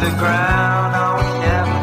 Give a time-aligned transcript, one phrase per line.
[0.00, 1.80] the ground, are we never?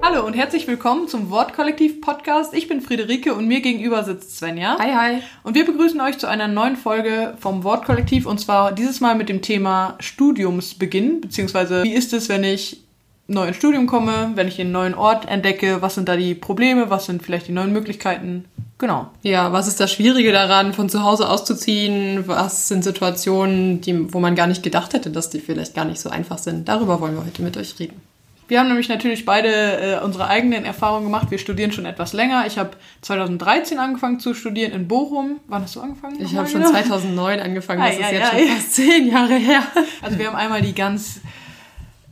[0.00, 2.54] Hallo und herzlich willkommen zum Wortkollektiv Podcast.
[2.54, 4.78] Ich bin Friederike und mir gegenüber sitzt Svenja.
[4.78, 5.22] Hi, hi.
[5.42, 9.28] Und wir begrüßen euch zu einer neuen Folge vom Wortkollektiv und zwar dieses Mal mit
[9.28, 12.83] dem Thema Studiumsbeginn, beziehungsweise wie ist es, wenn ich
[13.26, 16.90] neu ins Studium komme, wenn ich einen neuen Ort entdecke, was sind da die Probleme,
[16.90, 18.44] was sind vielleicht die neuen Möglichkeiten.
[18.78, 19.08] Genau.
[19.22, 22.24] Ja, was ist das Schwierige daran, von zu Hause auszuziehen?
[22.26, 26.00] Was sind Situationen, die, wo man gar nicht gedacht hätte, dass die vielleicht gar nicht
[26.00, 26.68] so einfach sind?
[26.68, 28.00] Darüber wollen wir heute mit euch reden.
[28.46, 31.30] Wir haben nämlich natürlich beide äh, unsere eigenen Erfahrungen gemacht.
[31.30, 32.44] Wir studieren schon etwas länger.
[32.46, 35.40] Ich habe 2013 angefangen zu studieren in Bochum.
[35.46, 36.20] Wann hast du angefangen?
[36.20, 36.72] Ich habe schon wieder?
[36.72, 38.38] 2009 angefangen, das Ei, ist ei, jetzt ei.
[38.38, 39.62] schon fast zehn Jahre her.
[40.02, 41.20] Also wir haben einmal die ganz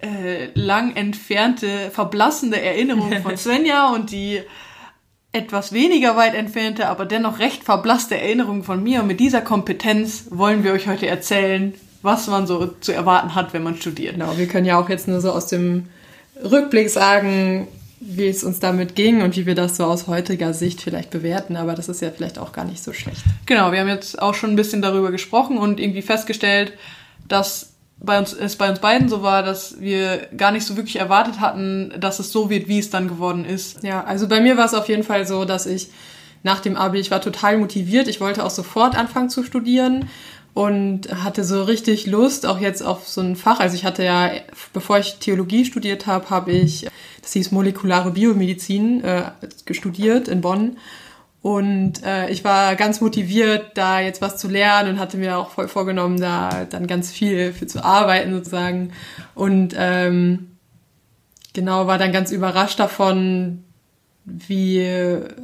[0.02, 4.41] äh, lang entfernte, verblassende Erinnerung von Svenja und die
[5.33, 9.01] etwas weniger weit entfernte, aber dennoch recht verblasste Erinnerung von mir.
[9.01, 13.54] Und mit dieser Kompetenz wollen wir euch heute erzählen, was man so zu erwarten hat,
[13.54, 14.15] wenn man studiert.
[14.15, 15.88] Genau, wir können ja auch jetzt nur so aus dem
[16.43, 17.68] Rückblick sagen,
[18.01, 21.57] wie es uns damit ging und wie wir das so aus heutiger Sicht vielleicht bewerten,
[21.57, 23.23] aber das ist ja vielleicht auch gar nicht so schlecht.
[23.46, 26.73] Genau, wir haben jetzt auch schon ein bisschen darüber gesprochen und irgendwie festgestellt,
[27.29, 27.71] dass
[28.05, 31.41] bei uns, es bei uns beiden so war, dass wir gar nicht so wirklich erwartet
[31.41, 33.83] hatten, dass es so wird, wie es dann geworden ist.
[33.83, 35.89] Ja, also bei mir war es auf jeden Fall so, dass ich
[36.43, 40.09] nach dem Abi, ich war total motiviert, ich wollte auch sofort anfangen zu studieren
[40.55, 43.61] und hatte so richtig Lust auch jetzt auf so ein Fach.
[43.61, 44.30] Also ich hatte ja,
[44.73, 46.89] bevor ich Theologie studiert habe, habe ich,
[47.23, 49.30] das hieß molekulare Biomedizin, äh,
[49.71, 50.77] studiert in Bonn.
[51.43, 55.51] Und äh, ich war ganz motiviert, da jetzt was zu lernen und hatte mir auch
[55.51, 58.93] voll vorgenommen, da dann ganz viel für zu arbeiten sozusagen.
[59.34, 60.52] Und ähm,
[61.52, 63.65] genau, war dann ganz überrascht davon,
[64.25, 64.87] wie,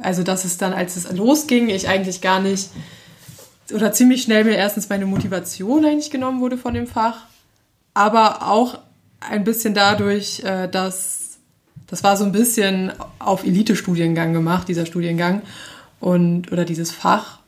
[0.01, 2.69] also dass es dann, als es losging, ich eigentlich gar nicht,
[3.73, 7.25] oder ziemlich schnell mir erstens meine Motivation eigentlich genommen wurde von dem Fach,
[7.93, 8.79] aber auch
[9.19, 11.19] ein bisschen dadurch, äh, dass
[11.87, 15.41] das war so ein bisschen auf Elite-Studiengang gemacht, dieser Studiengang
[15.99, 17.39] und oder dieses Fach.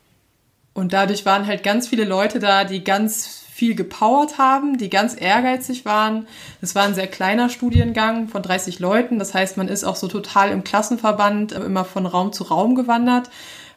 [0.73, 5.15] Und dadurch waren halt ganz viele Leute da, die ganz viel gepowert haben, die ganz
[5.19, 6.25] ehrgeizig waren.
[6.61, 9.19] Es war ein sehr kleiner Studiengang von 30 Leuten.
[9.19, 12.73] Das heißt, man ist auch so total im Klassenverband äh, immer von Raum zu Raum
[12.73, 13.29] gewandert.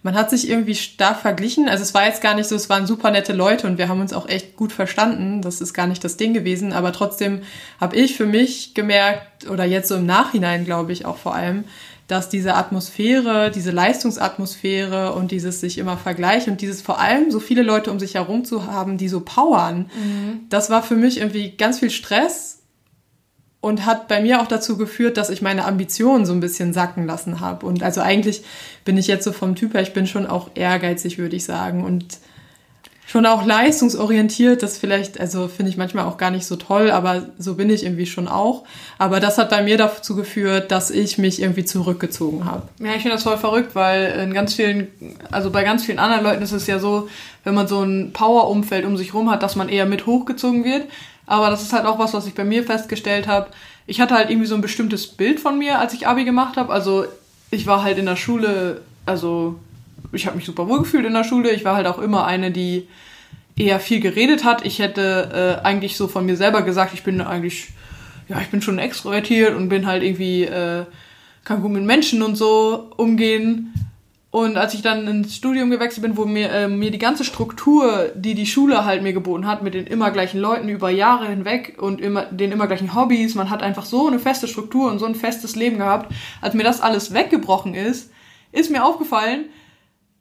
[0.03, 1.69] Man hat sich irgendwie stark verglichen.
[1.69, 4.01] Also es war jetzt gar nicht so, es waren super nette Leute und wir haben
[4.01, 5.43] uns auch echt gut verstanden.
[5.43, 6.73] Das ist gar nicht das Ding gewesen.
[6.73, 7.43] Aber trotzdem
[7.81, 11.65] habe ich für mich gemerkt, oder jetzt so im Nachhinein glaube ich auch vor allem,
[12.06, 17.41] dass diese Atmosphäre, diese Leistungsatmosphäre und dieses sich immer vergleichen und dieses vor allem so
[17.41, 19.91] viele Leute um sich herum zu haben, die so powern,
[20.50, 22.59] das war für mich irgendwie ganz viel Stress
[23.64, 27.06] und hat bei mir auch dazu geführt, dass ich meine Ambitionen so ein bisschen sacken
[27.06, 27.64] lassen habe.
[27.64, 28.44] Und also eigentlich
[28.84, 31.82] bin ich jetzt so vom Typ her, ich bin schon auch ehrgeizig, würde ich sagen.
[31.82, 32.19] Und
[33.06, 37.26] schon auch leistungsorientiert, das vielleicht, also finde ich manchmal auch gar nicht so toll, aber
[37.38, 38.65] so bin ich irgendwie schon auch.
[38.98, 42.62] Aber das hat bei mir dazu geführt, dass ich mich irgendwie zurückgezogen habe.
[42.81, 44.88] Ja, ich finde das voll verrückt, weil in ganz vielen,
[45.31, 47.09] also bei ganz vielen anderen Leuten ist es ja so,
[47.44, 50.84] wenn man so ein Power-Umfeld um sich rum hat, dass man eher mit hochgezogen wird.
[51.26, 53.48] Aber das ist halt auch was, was ich bei mir festgestellt habe.
[53.87, 56.72] Ich hatte halt irgendwie so ein bestimmtes Bild von mir, als ich Abi gemacht habe.
[56.72, 57.04] Also
[57.50, 59.56] ich war halt in der Schule, also
[60.14, 61.50] ich habe mich super wohl gefühlt in der Schule.
[61.50, 62.86] Ich war halt auch immer eine, die
[63.56, 64.64] eher viel geredet hat.
[64.64, 67.69] Ich hätte äh, eigentlich so von mir selber gesagt, ich bin eigentlich,
[68.28, 70.84] ja, ich bin schon extrovertiert und bin halt irgendwie, äh,
[71.44, 73.72] kann gut mit Menschen und so umgehen.
[74.30, 78.10] Und als ich dann ins Studium gewechselt bin, wo mir, äh, mir die ganze Struktur,
[78.16, 81.76] die die Schule halt mir geboten hat, mit den immer gleichen Leuten über Jahre hinweg
[81.81, 85.06] und immer, den immer gleichen Hobbys, man hat einfach so eine feste Struktur und so
[85.06, 86.12] ein festes Leben gehabt.
[86.41, 88.10] Als mir das alles weggebrochen ist,
[88.50, 89.44] ist mir aufgefallen,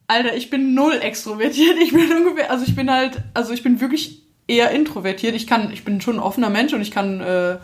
[0.06, 1.76] Alter, ich bin null extrovertiert.
[1.82, 5.34] Ich bin ungefähr, also ich bin halt, also ich bin wirklich eher introvertiert.
[5.34, 7.56] Ich kann, ich bin schon ein offener Mensch und ich kann, äh,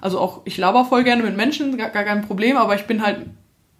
[0.00, 3.02] also auch, ich laber voll gerne mit Menschen, gar, gar kein Problem, aber ich bin
[3.02, 3.26] halt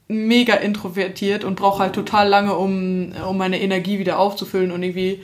[0.09, 5.23] mega introvertiert und brauche halt total lange, um, um meine Energie wieder aufzufüllen und irgendwie,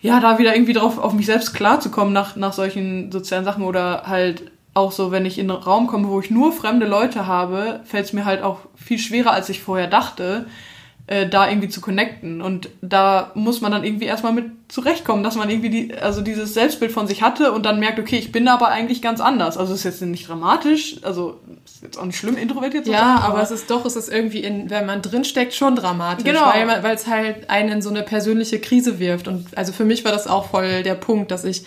[0.00, 4.04] ja, da wieder irgendwie drauf auf mich selbst klarzukommen nach, nach solchen sozialen Sachen oder
[4.06, 7.80] halt auch so, wenn ich in einen Raum komme, wo ich nur fremde Leute habe,
[7.84, 10.46] fällt es mir halt auch viel schwerer, als ich vorher dachte,
[11.06, 12.40] äh, da irgendwie zu connecten.
[12.40, 16.54] Und da muss man dann irgendwie erstmal mit zurechtkommen, dass man irgendwie die, also dieses
[16.54, 19.58] Selbstbild von sich hatte und dann merkt, okay, ich bin aber eigentlich ganz anders.
[19.58, 23.00] Also ist jetzt nicht dramatisch, also ist jetzt auch nicht schlimm, introvertiert zu sein.
[23.00, 26.24] Ja, aber es ist doch, es ist irgendwie, in, wenn man drinsteckt, schon dramatisch.
[26.24, 26.46] Genau.
[26.46, 29.28] Weil es halt einen in so eine persönliche Krise wirft.
[29.28, 31.64] Und also für mich war das auch voll der Punkt, dass ich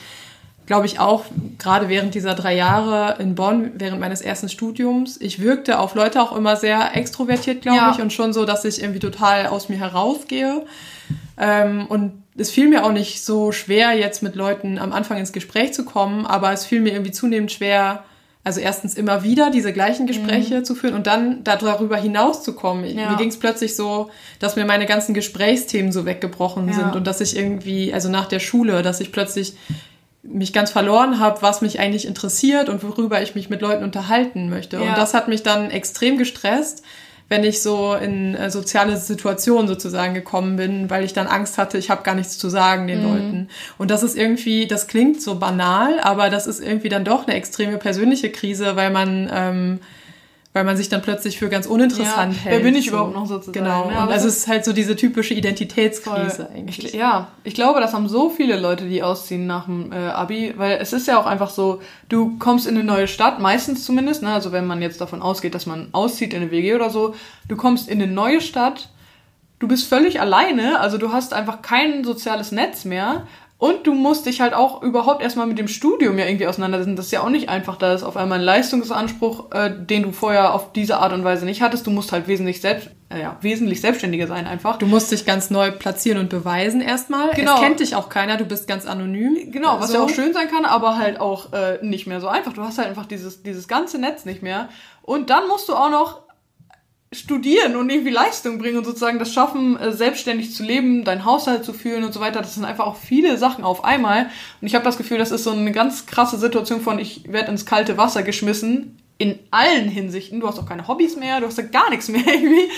[0.68, 1.24] glaube ich, auch
[1.58, 6.22] gerade während dieser drei Jahre in Bonn, während meines ersten Studiums, ich wirkte auf Leute
[6.22, 7.92] auch immer sehr extrovertiert, glaube Ja.
[7.96, 10.66] ich, und schon so, dass ich irgendwie total aus mir herausgehe.
[11.40, 15.32] Ähm, und es fiel mir auch nicht so schwer, jetzt mit Leuten am Anfang ins
[15.32, 18.04] Gespräch zu kommen, aber es fiel mir irgendwie zunehmend schwer,
[18.44, 22.54] also erstens immer wieder diese gleichen Gespräche zu führen und dann da- darüber hinaus zu
[22.54, 22.82] kommen.
[22.92, 23.00] Mhm.
[23.00, 23.10] Ja.
[23.12, 24.10] Mir ging es plötzlich so,
[24.40, 26.74] dass mir meine ganzen Gesprächsthemen so weggebrochen Ja.
[26.76, 29.54] sind und dass ich irgendwie, also nach der Schule, dass ich plötzlich
[30.24, 34.50] mich ganz verloren habe, was mich eigentlich interessiert und worüber ich mich mit Leuten unterhalten
[34.50, 34.78] möchte.
[34.78, 34.84] Ja.
[34.84, 36.84] Und das hat mich dann extrem gestresst,
[37.30, 41.78] wenn ich so in äh, soziale Situationen sozusagen gekommen bin, weil ich dann Angst hatte,
[41.78, 43.50] ich habe gar nichts zu sagen den Leuten.
[43.78, 47.36] Und das ist irgendwie, das klingt so banal, aber das ist irgendwie dann doch eine
[47.36, 49.80] extreme persönliche Krise, weil man ähm,
[50.58, 52.56] weil man sich dann plötzlich für ganz uninteressant Ja, hält.
[52.56, 53.86] wer bin ich überhaupt noch sozusagen, Genau.
[53.92, 53.92] ne?
[53.92, 56.48] Und also das es ist halt so diese typische Identitätskrise Voll.
[56.56, 56.86] eigentlich.
[56.86, 60.56] Ich, ja, ich glaube, das haben so viele Leute, die ausziehen nach dem äh, Abi,
[60.58, 64.24] weil es ist ja auch einfach so, du kommst in eine neue Stadt, meistens zumindest,
[64.24, 64.34] ne?
[64.34, 67.14] also wenn man jetzt davon ausgeht, dass man auszieht in eine WG oder so,
[67.48, 68.90] du kommst in eine neue Stadt,
[69.60, 73.28] du bist völlig alleine, also du hast einfach kein soziales Netz mehr
[73.60, 76.96] und du musst dich halt auch überhaupt erstmal mit dem Studium ja irgendwie auseinandersetzen.
[76.96, 80.12] Das ist ja auch nicht einfach, da ist auf einmal ein Leistungsanspruch, äh, den du
[80.12, 81.88] vorher auf diese Art und Weise nicht hattest.
[81.88, 84.78] Du musst halt wesentlich selbst, äh, ja, wesentlich selbstständiger sein einfach.
[84.78, 87.32] Du musst dich ganz neu platzieren und beweisen erstmal.
[87.32, 87.56] Genau.
[87.56, 89.52] Es kennt dich auch keiner, du bist ganz anonym.
[89.52, 89.96] Genau, was So.
[89.96, 92.54] ja auch schön sein kann, aber halt auch äh, nicht mehr so einfach.
[92.54, 94.70] Du hast halt einfach dieses, dieses ganze Netz nicht mehr.
[95.02, 96.27] Und dann musst du auch noch
[97.14, 101.64] studieren und irgendwie Leistung bringen und sozusagen das schaffen, äh, selbstständig zu leben, deinen Haushalt
[101.64, 102.42] zu führen und so weiter.
[102.42, 104.30] Das sind einfach auch viele Sachen auf einmal.
[104.62, 107.52] Und ich habe das Gefühl, das ist so eine ganz krasse Situation von, ich werde
[107.52, 108.98] ins kalte Wasser geschmissen.
[109.20, 110.40] In allen Hinsichten.
[110.40, 112.70] Du hast auch keine Hobbys mehr, du hast ja gar nichts mehr irgendwie.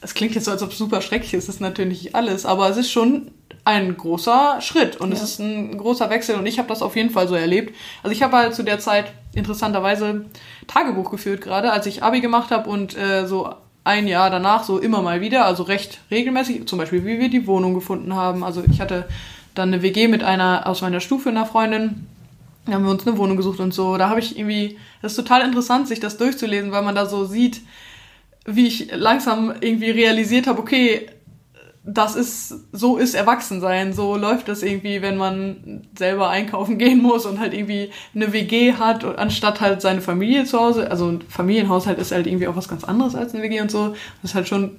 [0.00, 1.48] Es klingt jetzt so, als ob es super schrecklich ist.
[1.48, 3.30] Das ist natürlich nicht alles, aber es ist schon
[3.64, 7.10] ein großer Schritt und es ist ein großer Wechsel und ich habe das auf jeden
[7.10, 7.74] Fall so erlebt.
[8.02, 10.26] Also ich habe halt zu der Zeit interessanterweise
[10.66, 14.78] Tagebuch geführt gerade, als ich Abi gemacht habe und äh, so ein Jahr danach so
[14.78, 18.44] immer mal wieder, also recht regelmäßig, zum Beispiel wie wir die Wohnung gefunden haben.
[18.44, 19.06] Also ich hatte
[19.54, 22.06] dann eine WG mit einer aus meiner Stufe, einer Freundin.
[22.66, 23.96] Da haben wir uns eine Wohnung gesucht und so.
[23.96, 27.24] Da habe ich irgendwie, das ist total interessant, sich das durchzulesen, weil man da so
[27.24, 27.60] sieht,
[28.46, 31.08] wie ich langsam irgendwie realisiert habe, okay,
[31.86, 37.26] das ist, so ist Erwachsensein, so läuft das irgendwie, wenn man selber einkaufen gehen muss
[37.26, 40.90] und halt irgendwie eine WG hat, anstatt halt seine Familie zu Hause.
[40.90, 43.94] Also ein Familienhaushalt ist halt irgendwie auch was ganz anderes als eine WG und so.
[44.22, 44.76] Das ist halt schon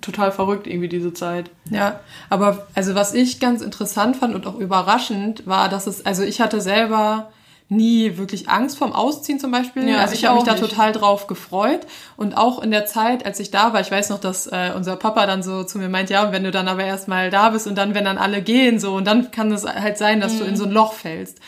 [0.00, 1.50] total verrückt, irgendwie diese Zeit.
[1.70, 6.22] Ja, aber also was ich ganz interessant fand und auch überraschend war, dass es, also
[6.22, 7.32] ich hatte selber
[7.70, 9.88] nie wirklich Angst vorm Ausziehen zum Beispiel.
[9.88, 10.60] Ja, also ich, ich habe mich da nicht.
[10.68, 11.80] total drauf gefreut.
[12.16, 14.96] Und auch in der Zeit, als ich da war, ich weiß noch, dass äh, unser
[14.96, 17.76] Papa dann so zu mir meint, ja, wenn du dann aber erstmal da bist und
[17.76, 20.38] dann, wenn dann alle gehen, so, und dann kann es halt sein, dass Mhm.
[20.38, 21.38] du in so ein Loch fällst.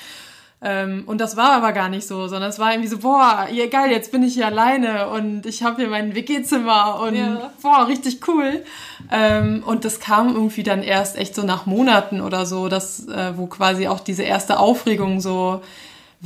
[0.62, 3.66] Ähm, und das war aber gar nicht so, sondern es war irgendwie so, boah, ja,
[3.66, 7.50] geil, jetzt bin ich hier alleine und ich habe hier mein WG-Zimmer und Ja.
[7.60, 8.64] boah, richtig cool.
[9.12, 13.36] Ähm, und das kam irgendwie dann erst echt so nach Monaten oder so, dass, äh,
[13.36, 15.60] wo quasi auch diese erste Aufregung so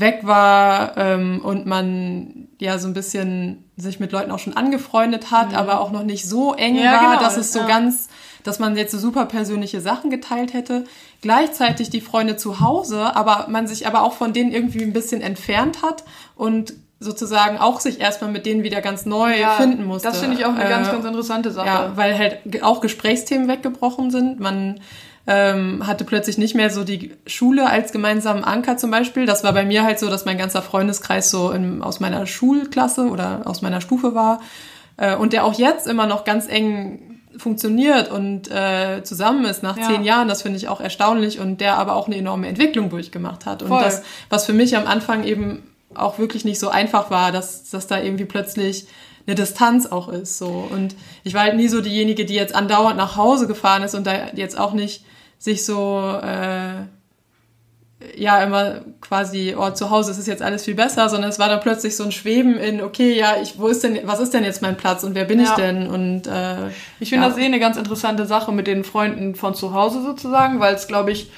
[0.00, 5.30] weg war ähm, und man ja so ein bisschen sich mit Leuten auch schon angefreundet
[5.30, 7.66] hat, aber auch noch nicht so eng Ja, war, genau, dass es so ja.
[7.66, 8.08] ganz,
[8.44, 10.84] dass man jetzt so super persönliche Sachen geteilt hätte.
[11.22, 15.20] Gleichzeitig die Freunde zu Hause, aber man sich aber auch von denen irgendwie ein bisschen
[15.20, 16.04] entfernt hat
[16.36, 20.08] und sozusagen auch sich erstmal mit denen wieder ganz neu finden musste.
[20.08, 21.66] Das finde ich auch eine ganz, Äh, ganz interessante Sache.
[21.66, 24.38] ja, weil halt auch Gesprächsthemen weggebrochen sind.
[24.38, 24.80] Man
[25.26, 29.26] ähm, hatte plötzlich nicht mehr so die Schule als gemeinsamen Anker zum Beispiel.
[29.26, 33.08] Das war bei mir halt so, dass mein ganzer Freundeskreis so in, aus meiner Schulklasse
[33.08, 34.40] oder aus meiner Stufe war.
[34.96, 39.76] Äh, und der auch jetzt immer noch ganz eng funktioniert und äh, zusammen ist nach
[39.76, 39.86] Ja.
[39.86, 43.46] zehn Jahren, das finde ich auch erstaunlich und der aber auch eine enorme Entwicklung durchgemacht
[43.46, 43.62] hat.
[43.62, 43.82] Und Voll.
[43.82, 45.62] das, was für mich am Anfang eben
[45.94, 48.86] auch wirklich nicht so einfach war, dass, dass da irgendwie plötzlich
[49.26, 50.38] eine Distanz auch ist.
[50.38, 50.68] So.
[50.70, 54.06] Und ich war halt nie so diejenige, die jetzt andauernd nach Hause gefahren ist und
[54.06, 55.04] da jetzt auch nicht
[55.40, 56.84] sich so äh,
[58.16, 61.48] ja immer quasi, oh, zu Hause ist es jetzt alles viel besser, sondern es war
[61.48, 64.44] dann plötzlich so ein Schweben in, okay, ja, ich, wo ist denn, was ist denn
[64.44, 65.56] jetzt mein Platz und wer bin ich Ja.
[65.56, 65.86] denn?
[65.88, 66.68] Und äh,
[66.98, 67.28] Ich finde ja.
[67.30, 70.86] das eh eine ganz interessante Sache mit den Freunden von zu Hause sozusagen, weil es,
[70.86, 71.30] glaube ich,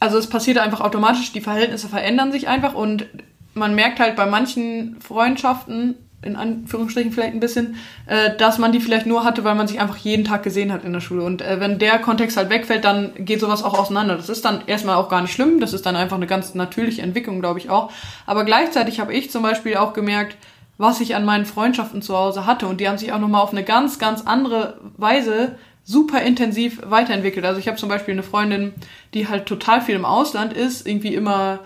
[0.00, 3.06] also es passiert einfach automatisch, die Verhältnisse verändern sich einfach und
[3.54, 7.76] man merkt halt bei manchen Freundschaften, in Anführungsstrichen vielleicht ein bisschen,
[8.06, 10.84] äh, dass man die vielleicht nur hatte, weil man sich einfach jeden Tag gesehen hat
[10.84, 11.24] in der Schule.
[11.24, 14.16] Und äh, wenn der Kontext halt wegfällt, dann geht sowas auch auseinander.
[14.16, 17.02] Das ist dann erstmal auch gar nicht schlimm, das ist dann einfach eine ganz natürliche
[17.02, 17.90] Entwicklung, glaube ich auch.
[18.24, 20.36] Aber gleichzeitig habe ich zum Beispiel auch gemerkt,
[20.78, 22.66] was ich an meinen Freundschaften zu Hause hatte.
[22.66, 27.44] Und die haben sich auch nochmal auf eine ganz, ganz andere Weise super intensiv weiterentwickelt.
[27.44, 28.72] Also ich habe zum Beispiel eine Freundin,
[29.14, 31.60] die halt total viel im Ausland ist, irgendwie immer,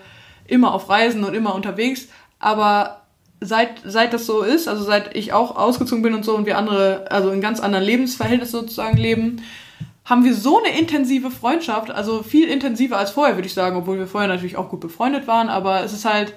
[0.47, 2.07] immer auf Reisen und immer unterwegs,
[2.39, 3.01] aber
[3.41, 6.57] seit, seit das so ist, also seit ich auch ausgezogen bin und so und wir
[6.57, 9.43] andere, also in ganz anderen Lebensverhältnissen sozusagen leben,
[10.05, 13.99] haben wir so eine intensive Freundschaft, also viel intensiver als vorher, würde ich sagen, obwohl
[13.99, 16.33] wir vorher natürlich auch gut befreundet waren, aber es ist halt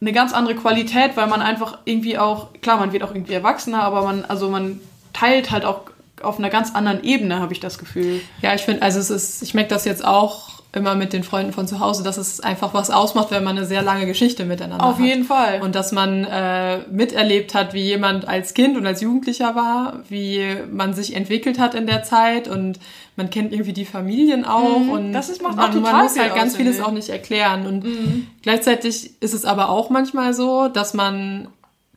[0.00, 3.82] eine ganz andere Qualität, weil man einfach irgendwie auch, klar, man wird auch irgendwie erwachsener,
[3.82, 4.80] aber man, also man
[5.12, 5.82] teilt halt auch
[6.22, 8.20] auf einer ganz anderen Ebene, habe ich das Gefühl.
[8.42, 11.52] Ja, ich finde, also es ist, ich merke das jetzt auch immer mit den Freunden
[11.52, 14.86] von zu Hause, dass es einfach was ausmacht, wenn man eine sehr lange Geschichte miteinander
[14.86, 15.04] Auf hat.
[15.04, 15.60] jeden Fall.
[15.60, 20.40] Und dass man äh, miterlebt hat, wie jemand als Kind und als Jugendlicher war, wie
[20.72, 22.78] man sich entwickelt hat in der Zeit und
[23.16, 26.34] man kennt irgendwie die Familien auch Mhm, und das ist- macht man, man muss halt
[26.34, 27.66] ganz vieles auch nicht erklären.
[27.66, 28.28] Und Mhm.
[28.42, 31.48] gleichzeitig ist es aber auch manchmal so, dass man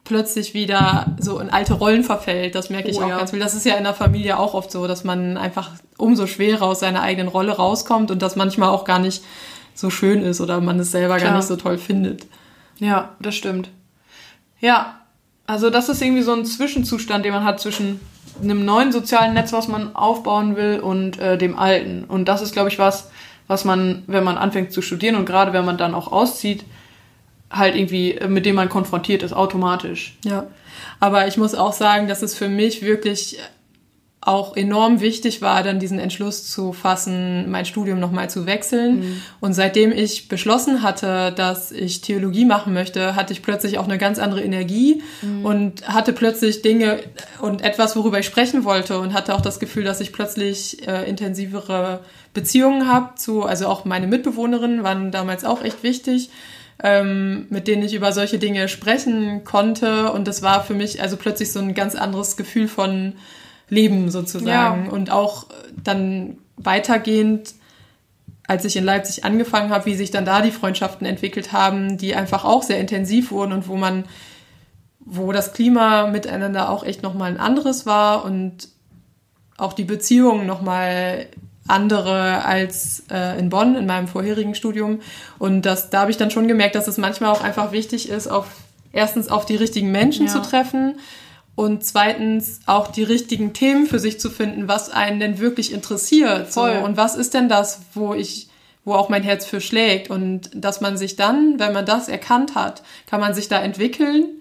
[0.04, 2.56] plötzlich wieder so in alte Rollen verfällt.
[2.56, 3.18] Das merke ich Oh auch ja.
[3.18, 3.40] ganz viel.
[3.40, 6.80] Das ist ja in der Familie auch oft so, dass man einfach umso schwerer aus
[6.80, 9.24] seiner eigenen Rolle rauskommt und das manchmal auch gar nicht
[9.74, 11.32] so schön ist oder man es selber Klar.
[11.32, 12.26] gar nicht so toll findet.
[12.80, 13.70] Ja, das stimmt.
[14.60, 15.02] Ja,
[15.48, 18.00] also das ist irgendwie so ein Zwischenzustand, den man hat zwischen
[18.42, 22.06] einem neuen sozialen Netz, was man aufbauen will, und äh, dem alten.
[22.06, 23.10] Und das ist, glaube ich, was,
[23.48, 26.64] was man, wenn man anfängt zu studieren und gerade wenn man dann auch auszieht,
[27.52, 30.18] halt irgendwie, äh, mit dem man konfrontiert ist, automatisch.
[30.26, 30.48] Ja,
[31.00, 33.40] aber ich muss auch sagen, dass es für mich wirklich
[34.24, 39.20] auch enorm wichtig war, dann diesen Entschluss zu fassen, mein Studium nochmal zu wechseln.
[39.40, 43.98] Und seitdem ich beschlossen hatte, dass ich Theologie machen möchte, hatte ich plötzlich auch eine
[43.98, 45.02] ganz andere Energie
[45.42, 47.00] und hatte plötzlich Dinge
[47.42, 51.10] und etwas, worüber ich sprechen wollte und hatte auch das Gefühl, dass ich plötzlich äh,
[51.10, 52.02] intensivere
[52.36, 56.30] Beziehungen habe zu, also auch meine Mitbewohnerinnen waren damals auch echt wichtig
[56.84, 60.12] ähm, mit denen ich über solche Dinge sprechen konnte.
[60.12, 63.14] Und das war für mich also plötzlich so ein ganz anderes Gefühl von
[63.70, 64.86] Leben sozusagen.
[64.86, 64.92] Ja.
[64.92, 65.46] Und auch
[65.84, 67.54] dann weitergehend,
[68.48, 72.16] als ich in Leipzig angefangen habe, wie sich dann da die Freundschaften entwickelt haben, die
[72.16, 74.06] einfach auch sehr intensiv wurden und wo man,
[75.00, 78.70] wo das Klima miteinander auch echt nochmal ein anderes war und
[79.58, 81.28] auch die Beziehungen nochmal
[81.68, 85.00] andere als äh, in Bonn in meinem vorherigen Studium.
[85.40, 88.28] Und das, da habe ich dann schon gemerkt, dass es manchmal auch einfach wichtig ist,
[88.28, 88.48] auf
[88.92, 90.34] erstens auf die richtigen Menschen Ja.
[90.34, 91.00] zu treffen
[91.56, 96.52] und zweitens auch die richtigen Themen für sich zu finden, was einen denn wirklich interessiert.
[96.52, 96.62] So.
[96.62, 96.78] Voll.
[96.84, 98.48] Und was ist denn das, wo ich
[98.84, 102.56] wo auch mein Herz für schlägt und dass man sich dann, wenn man das erkannt
[102.56, 104.41] hat, kann man sich da entwickeln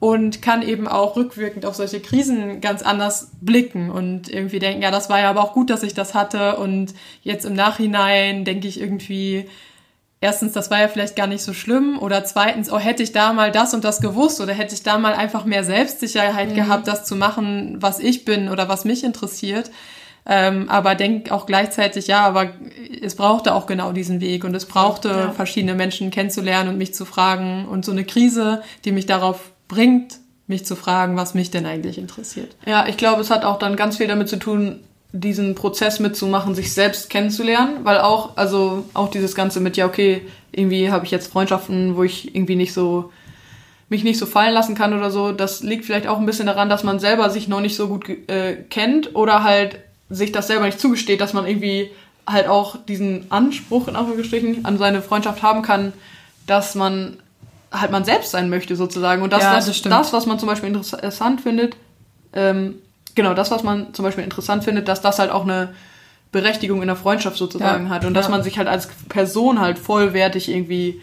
[0.00, 4.90] und kann eben auch rückwirkend auf solche Krisen ganz anders blicken und irgendwie denken, ja,
[4.90, 8.66] das war ja aber auch gut, dass ich das hatte und jetzt im Nachhinein denke
[8.66, 9.44] ich irgendwie,
[10.22, 13.34] erstens, das war ja vielleicht gar nicht so schlimm oder zweitens, oh, hätte ich da
[13.34, 17.04] mal das und das gewusst oder hätte ich da mal einfach mehr Selbstsicherheit gehabt, das
[17.04, 19.70] zu machen, was ich bin oder was mich interessiert.
[20.26, 22.50] Ähm, aber denk auch gleichzeitig, ja, aber
[23.02, 25.30] es brauchte auch genau diesen Weg und es brauchte Ja.
[25.32, 30.18] verschiedene Menschen kennenzulernen und mich zu fragen und so eine Krise, die mich darauf bringt,
[30.48, 32.56] mich zu fragen, was mich denn eigentlich interessiert.
[32.66, 34.80] Ja, ich glaube, es hat auch dann ganz viel damit zu tun,
[35.12, 40.22] diesen Prozess mitzumachen, sich selbst kennenzulernen, weil auch, also auch dieses Ganze mit, ja, okay,
[40.52, 43.12] irgendwie habe ich jetzt Freundschaften, wo ich irgendwie nicht so,
[43.88, 46.68] mich nicht so fallen lassen kann oder so, das liegt vielleicht auch ein bisschen daran,
[46.68, 49.78] dass man selber sich noch nicht so gut äh, kennt oder halt
[50.10, 51.90] sich das selber nicht zugesteht, dass man irgendwie
[52.26, 55.92] halt auch diesen Anspruch in Anführungsstrichen an seine Freundschaft haben kann,
[56.46, 57.18] dass man
[57.72, 60.48] halt man selbst sein möchte sozusagen und das, Ja, das, das das was man zum
[60.48, 61.76] Beispiel interessant findet,
[62.32, 62.76] ähm,
[63.14, 65.74] genau, das, was man zum Beispiel interessant findet, dass das halt auch eine
[66.32, 68.30] Berechtigung in der Freundschaft sozusagen Ja, hat und dass ja.
[68.30, 71.00] man sich halt als Person halt vollwertig irgendwie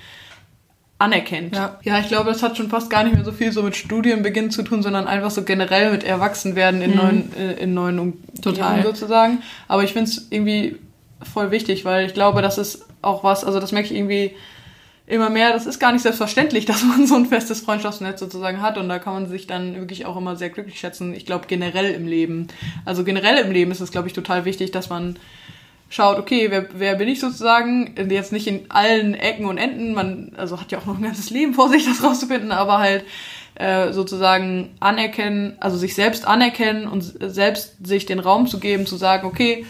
[0.99, 1.55] anerkennt.
[1.55, 1.77] Ja.
[1.83, 4.49] ja, ich glaube, das hat schon fast gar nicht mehr so viel so mit Studienbeginn
[4.49, 8.41] zu tun, sondern einfach so generell mit Erwachsenwerden in neuen, äh, in neuen Umgebungen Mhm.
[8.41, 8.83] Total.
[8.83, 9.43] sozusagen.
[9.67, 10.77] Aber ich finde es irgendwie
[11.33, 14.31] voll wichtig, weil ich glaube, das ist auch was, also das merke ich irgendwie
[15.07, 18.77] immer mehr, das ist gar nicht selbstverständlich, dass man so ein festes Freundschaftsnetz sozusagen hat
[18.77, 21.13] und da kann man sich dann wirklich auch immer sehr glücklich schätzen.
[21.13, 22.47] Ich glaube generell im Leben.
[22.85, 25.17] Also generell im Leben ist es, glaube ich, total wichtig, dass man
[25.89, 27.95] schaut, okay, wer, wer bin ich sozusagen?
[28.09, 31.29] Jetzt nicht in allen Ecken und Enden, man also hat ja auch noch ein ganzes
[31.29, 33.05] Leben vor sich, das rauszufinden, aber halt
[33.55, 38.97] äh, sozusagen anerkennen, also sich selbst anerkennen und selbst sich den Raum zu geben, zu
[38.97, 39.65] sagen, okay,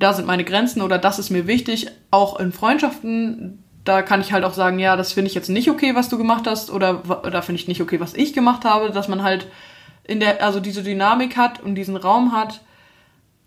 [0.00, 4.32] da sind meine Grenzen oder das ist mir wichtig, auch in Freundschaften, da kann ich
[4.32, 7.02] halt auch sagen, ja, das finde ich jetzt nicht okay, was du gemacht hast oder
[7.30, 9.46] da finde ich nicht okay, was ich gemacht habe, dass man halt
[10.04, 12.60] in der, also diese Dynamik hat und diesen Raum hat,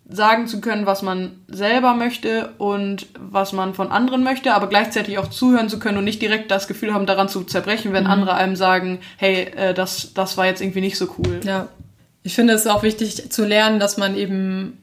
[0.09, 5.17] sagen zu können, was man selber möchte und was man von anderen möchte, aber gleichzeitig
[5.17, 8.33] auch zuhören zu können und nicht direkt das Gefühl haben, daran zu zerbrechen, wenn andere
[8.33, 11.39] einem sagen, hey, äh, das, das war jetzt irgendwie nicht so cool.
[11.45, 11.69] Ja.
[12.21, 14.82] Ich finde es auch wichtig zu lernen, dass man eben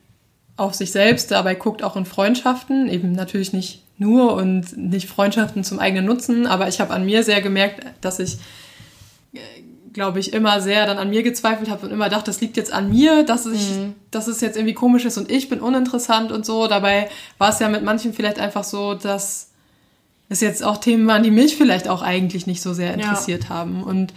[0.61, 5.65] auf sich selbst dabei guckt, auch in Freundschaften, eben natürlich nicht nur und nicht Freundschaften
[5.65, 8.39] zum eigenen Nutzen, aber ich habe an mir sehr gemerkt, dass ich,
[9.33, 9.39] äh,
[9.93, 12.73] glaube ich, immer sehr dann an mir gezweifelt habe und immer dachte, das liegt jetzt
[12.73, 13.95] an mir, dass, ich, Mhm.
[14.11, 16.67] dass es jetzt irgendwie komisch ist und ich bin uninteressant und so.
[16.69, 19.51] Dabei war es ja mit manchen vielleicht einfach so, dass
[20.29, 23.83] es jetzt auch Themen waren, die mich vielleicht auch eigentlich nicht so sehr interessiert haben.
[23.83, 24.15] Und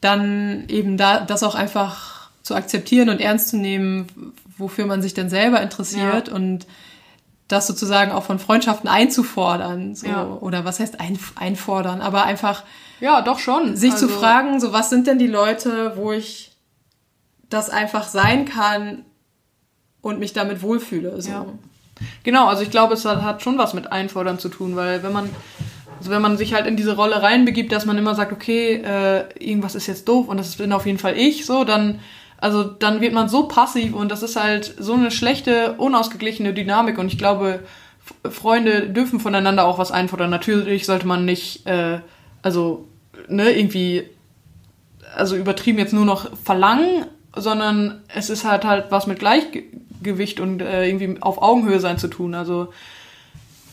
[0.00, 4.06] dann eben da das auch einfach zu akzeptieren und ernst zu nehmen,
[4.56, 6.34] wofür man sich denn selber interessiert Ja.
[6.34, 6.66] und
[7.48, 9.94] das sozusagen auch von Freundschaften einzufordern.
[9.94, 10.06] So.
[10.06, 10.24] Ja.
[10.40, 12.00] Oder was heißt ein, einfordern?
[12.00, 12.64] Aber einfach
[13.00, 13.76] Ja, doch schon.
[13.76, 16.52] sich zu Also, fragen, so was sind denn die Leute, wo ich
[17.50, 19.04] das einfach sein kann
[20.00, 21.20] und mich damit wohlfühle.
[21.20, 21.30] So.
[21.30, 21.46] Ja.
[22.24, 25.12] Genau, also ich glaube, es hat, hat schon was mit Einfordern zu tun, weil wenn
[25.12, 25.28] man,
[25.98, 29.24] also wenn man sich halt in diese Rolle reinbegibt, dass man immer sagt, okay, äh,
[29.38, 32.00] irgendwas ist jetzt doof und das bin auf jeden Fall ich, so, dann,
[32.44, 36.98] also dann wird man so passiv und das ist halt so eine schlechte, unausgeglichene Dynamik
[36.98, 37.60] und ich glaube,
[38.30, 40.28] Freunde dürfen voneinander auch was einfordern.
[40.28, 42.00] Natürlich sollte man nicht, äh,
[42.42, 42.86] also,
[43.30, 44.02] ne, irgendwie,
[45.16, 50.60] also übertrieben jetzt nur noch verlangen, sondern es ist halt halt was mit Gleichgewicht und
[50.60, 52.34] äh, irgendwie auf Augenhöhe sein zu tun.
[52.34, 52.74] Also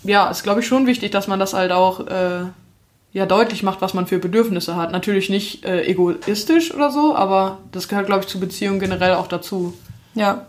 [0.06, 2.46] ja, ist glaube ich schon wichtig, dass man das halt auch äh,
[3.14, 4.92] ja deutlich macht, was man für Bedürfnisse hat.
[4.92, 9.28] Natürlich nicht äh, egoistisch oder so, aber das gehört glaube ich zu Beziehungen generell auch
[9.28, 9.74] dazu.
[10.14, 10.46] Ja.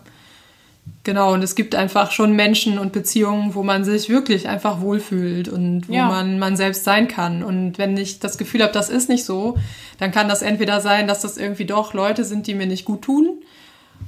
[1.05, 5.47] Genau, und es gibt einfach schon Menschen und Beziehungen, wo man sich wirklich einfach wohlfühlt
[5.49, 6.07] und wo Ja.
[6.07, 7.43] man man selbst sein kann.
[7.43, 9.57] Und wenn ich das Gefühl habe, das ist nicht so,
[9.99, 13.01] dann kann das entweder sein, dass das irgendwie doch Leute sind, die mir nicht gut
[13.01, 13.29] tun,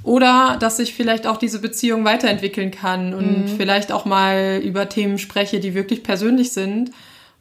[0.02, 5.18] oder dass ich vielleicht auch diese Beziehung weiterentwickeln kann und vielleicht auch mal über Themen
[5.18, 6.90] spreche, die wirklich persönlich sind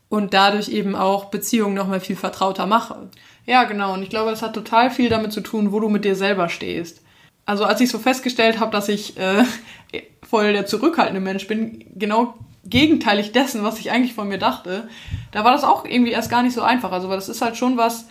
[0.10, 3.10] und dadurch eben auch Beziehungen noch mal viel vertrauter mache.
[3.46, 3.94] Ja, genau.
[3.94, 6.50] Und ich glaube, das hat total viel damit zu tun, wo du mit dir selber
[6.50, 7.02] stehst.
[7.46, 9.44] Also als ich so festgestellt habe, dass ich äh,
[10.28, 14.88] voll der zurückhaltende Mensch bin, genau gegenteilig dessen, was ich eigentlich von mir dachte,
[15.32, 16.92] da war das auch irgendwie erst gar nicht so einfach.
[16.92, 18.08] Also weil das ist halt schon was,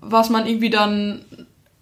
[0.00, 1.24] was man irgendwie dann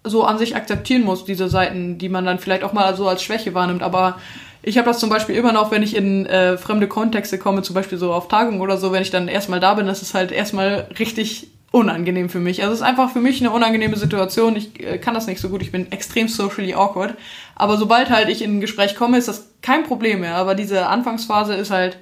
[0.03, 3.21] so an sich akzeptieren muss, diese Seiten, die man dann vielleicht auch mal so als
[3.21, 3.83] Schwäche wahrnimmt.
[3.83, 4.17] Aber
[4.63, 7.73] ich habe das zum Beispiel immer noch, wenn ich in äh, fremde Kontexte komme, zum
[7.73, 10.31] Beispiel so auf Tagungen oder so, wenn ich dann erstmal da bin, das ist halt
[10.31, 12.61] erstmal richtig unangenehm für mich.
[12.61, 14.55] Also es ist einfach für mich eine unangenehme Situation.
[14.55, 15.61] Ich äh, kann das nicht so gut.
[15.61, 17.15] Ich bin extrem socially awkward.
[17.55, 20.35] Aber sobald halt ich in ein Gespräch komme, ist das kein Problem mehr.
[20.35, 21.97] Aber diese Anfangsphase ist halt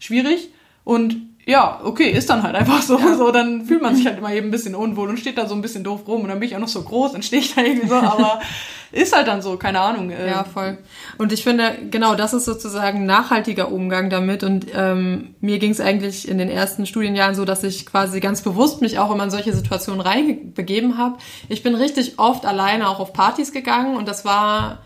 [0.00, 0.50] schwierig
[0.84, 2.98] und ja, okay, ist dann halt einfach so.
[2.98, 5.54] So, dann fühlt man sich halt immer eben ein bisschen unwohl und steht da so
[5.54, 7.54] ein bisschen doof rum und dann bin ich auch noch so groß und stehe ich
[7.54, 8.40] da irgendwie so, aber
[8.92, 10.10] ist halt dann so, keine Ahnung.
[10.10, 10.78] äh, Ja, voll.
[11.18, 14.44] Und ich finde, genau, das ist sozusagen nachhaltiger Umgang damit.
[14.44, 18.42] Und ähm, mir ging es eigentlich in den ersten Studienjahren so, dass ich quasi ganz
[18.42, 21.18] bewusst mich auch immer in solche Situationen reinbegeben habe.
[21.48, 24.78] Ich bin richtig oft alleine auch auf Partys gegangen und das war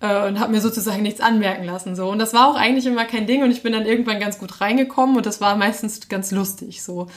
[0.00, 3.04] äh, und habe mir sozusagen nichts anmerken lassen so und das war auch eigentlich immer
[3.04, 6.30] kein Ding und ich bin dann irgendwann ganz gut reingekommen und das war meistens ganz
[6.30, 7.08] lustig so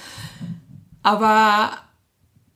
[1.03, 1.71] aber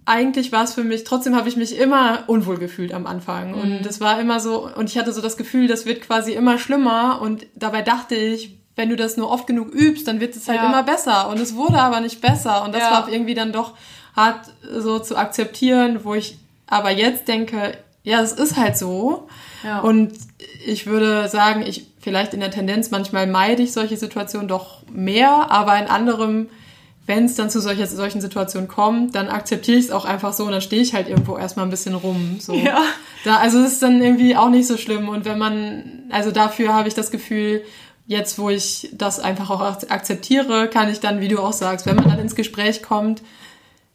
[0.05, 3.53] eigentlich war es für mich, trotzdem habe ich mich immer unwohl gefühlt am Anfang.
[3.53, 6.57] Und es war immer so, und ich hatte so das Gefühl, das wird quasi immer
[6.57, 7.21] schlimmer.
[7.21, 10.59] Und dabei dachte ich, wenn du das nur oft genug übst, dann wird es halt
[10.59, 10.65] Ja.
[10.67, 11.29] immer besser.
[11.29, 12.63] Und es wurde aber nicht besser.
[12.63, 12.91] Und das Ja.
[12.91, 13.73] war irgendwie dann doch
[14.15, 19.29] hart so zu akzeptieren, wo ich aber jetzt denke, ja, es ist halt so.
[19.63, 19.79] Ja.
[19.79, 20.13] Und
[20.65, 25.51] ich würde sagen, ich vielleicht in der Tendenz manchmal meide ich solche Situationen doch mehr,
[25.51, 26.47] aber in anderem,
[27.05, 30.45] wenn es dann zu solcher, solchen Situationen kommt, dann akzeptiere ich es auch einfach so
[30.45, 32.37] und dann stehe ich halt irgendwo erstmal ein bisschen rum.
[32.39, 32.53] So.
[32.53, 32.81] Ja.
[33.23, 35.09] Da, also es ist dann irgendwie auch nicht so schlimm.
[35.09, 37.63] Und wenn man, also dafür habe ich das Gefühl,
[38.07, 41.85] jetzt wo ich das einfach auch ak- akzeptiere, kann ich dann, wie du auch sagst,
[41.85, 43.21] wenn man dann ins Gespräch kommt,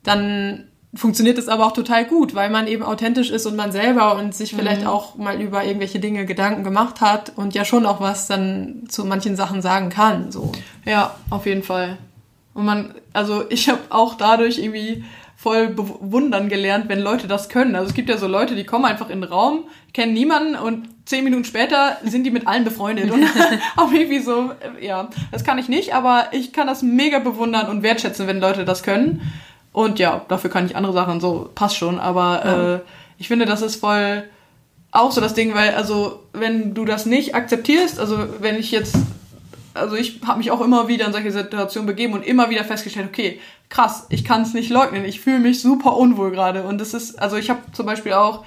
[0.03, 4.17] dann funktioniert es aber auch total gut, weil man eben authentisch ist und man selber
[4.17, 4.87] und sich vielleicht Mhm.
[4.89, 9.05] auch mal über irgendwelche Dinge Gedanken gemacht hat und ja schon auch was dann zu
[9.05, 10.33] manchen Sachen sagen kann.
[10.33, 10.53] So.
[10.85, 11.99] Ja, auf jeden Fall.
[12.55, 15.05] Und man, also ich habe auch dadurch irgendwie
[15.37, 17.77] voll bewundern gelernt, wenn Leute das können.
[17.77, 20.89] Also es gibt ja so Leute, die kommen einfach in den Raum, kennen niemanden und
[21.05, 23.11] zehn Minuten später sind die mit allen befreundet.
[23.11, 23.23] Und
[23.77, 27.69] auch irgendwie so, äh, ja, das kann ich nicht, aber ich kann das mega bewundern
[27.69, 29.31] und wertschätzen, wenn Leute das können.
[29.77, 32.01] Und ja, dafür kann ich andere Sachen so, passt schon.
[32.01, 32.75] Aber Ja.
[32.77, 32.81] äh,
[33.19, 34.25] ich finde, das ist voll
[34.91, 38.97] auch so das Ding, weil also wenn du das nicht akzeptierst, also wenn ich jetzt
[39.75, 43.09] also ich habe mich auch immer wieder in solche Situationen begeben und immer wieder festgestellt,
[43.09, 46.63] okay, krass, ich kann es nicht leugnen, ich fühle mich super unwohl gerade.
[46.63, 48.47] Und das ist, also ich habe zum Beispiel auch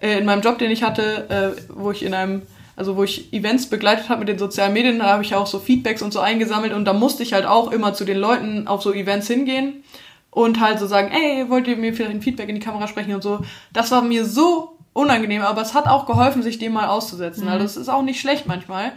[0.00, 2.42] äh, in meinem Job, den ich hatte, äh, wo ich in einem,
[2.76, 5.58] also wo ich Events begleitet habe mit den sozialen Medien, da habe ich auch so
[5.58, 8.82] Feedbacks und so eingesammelt und da musste ich halt auch immer zu den Leuten auf
[8.82, 9.82] so Events hingehen
[10.30, 13.14] und halt so sagen, ey, wollt ihr mir vielleicht ein Feedback in die Kamera sprechen
[13.14, 13.40] und so.
[13.72, 17.48] Das war mir so unangenehm, aber es hat auch geholfen, sich dem mal auszusetzen.
[17.48, 18.92] Also es ist auch nicht schlecht manchmal.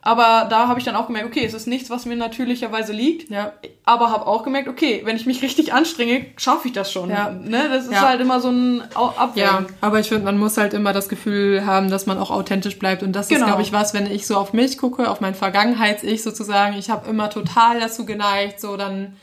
[0.00, 3.30] Aber da habe ich dann auch gemerkt, okay, es ist nichts, was mir natürlicherweise liegt.
[3.30, 3.52] Ja.
[3.84, 7.10] Aber habe auch gemerkt, okay, wenn ich mich richtig anstrenge, schaffe ich das schon.
[7.10, 7.30] Ja.
[7.30, 7.68] Ne?
[7.68, 8.08] Das ist Ja.
[8.08, 9.36] halt immer so ein Abwägen.
[9.36, 12.78] Ja, aber ich finde, man muss halt immer das Gefühl haben, dass man auch authentisch
[12.78, 13.02] bleibt.
[13.02, 13.46] Und das ist, Genau.
[13.46, 16.76] glaube ich, was, wenn ich so auf mich gucke, auf mein Vergangenheits-Ich sozusagen.
[16.78, 19.16] Ich habe immer total dazu geneigt, so dann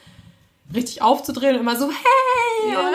[0.73, 2.73] richtig aufzudrehen und immer so, hey!
[2.73, 2.91] Ja.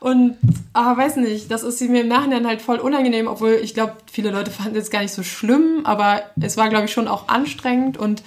[0.00, 0.36] Und,
[0.74, 4.30] aber weiß nicht, das ist mir im Nachhinein halt voll unangenehm, obwohl ich glaube, viele
[4.30, 7.98] Leute fanden es gar nicht so schlimm, aber es war, glaube ich, schon auch anstrengend
[7.98, 8.22] und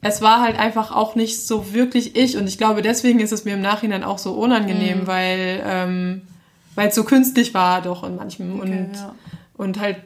[0.00, 3.44] es war halt einfach auch nicht so wirklich ich und ich glaube, deswegen ist es
[3.44, 5.06] mir im Nachhinein auch so unangenehm, Mhm.
[5.08, 6.22] weil ähm,
[6.76, 9.14] weil es so künstlich war doch in manchem und ja.
[9.56, 9.96] und halt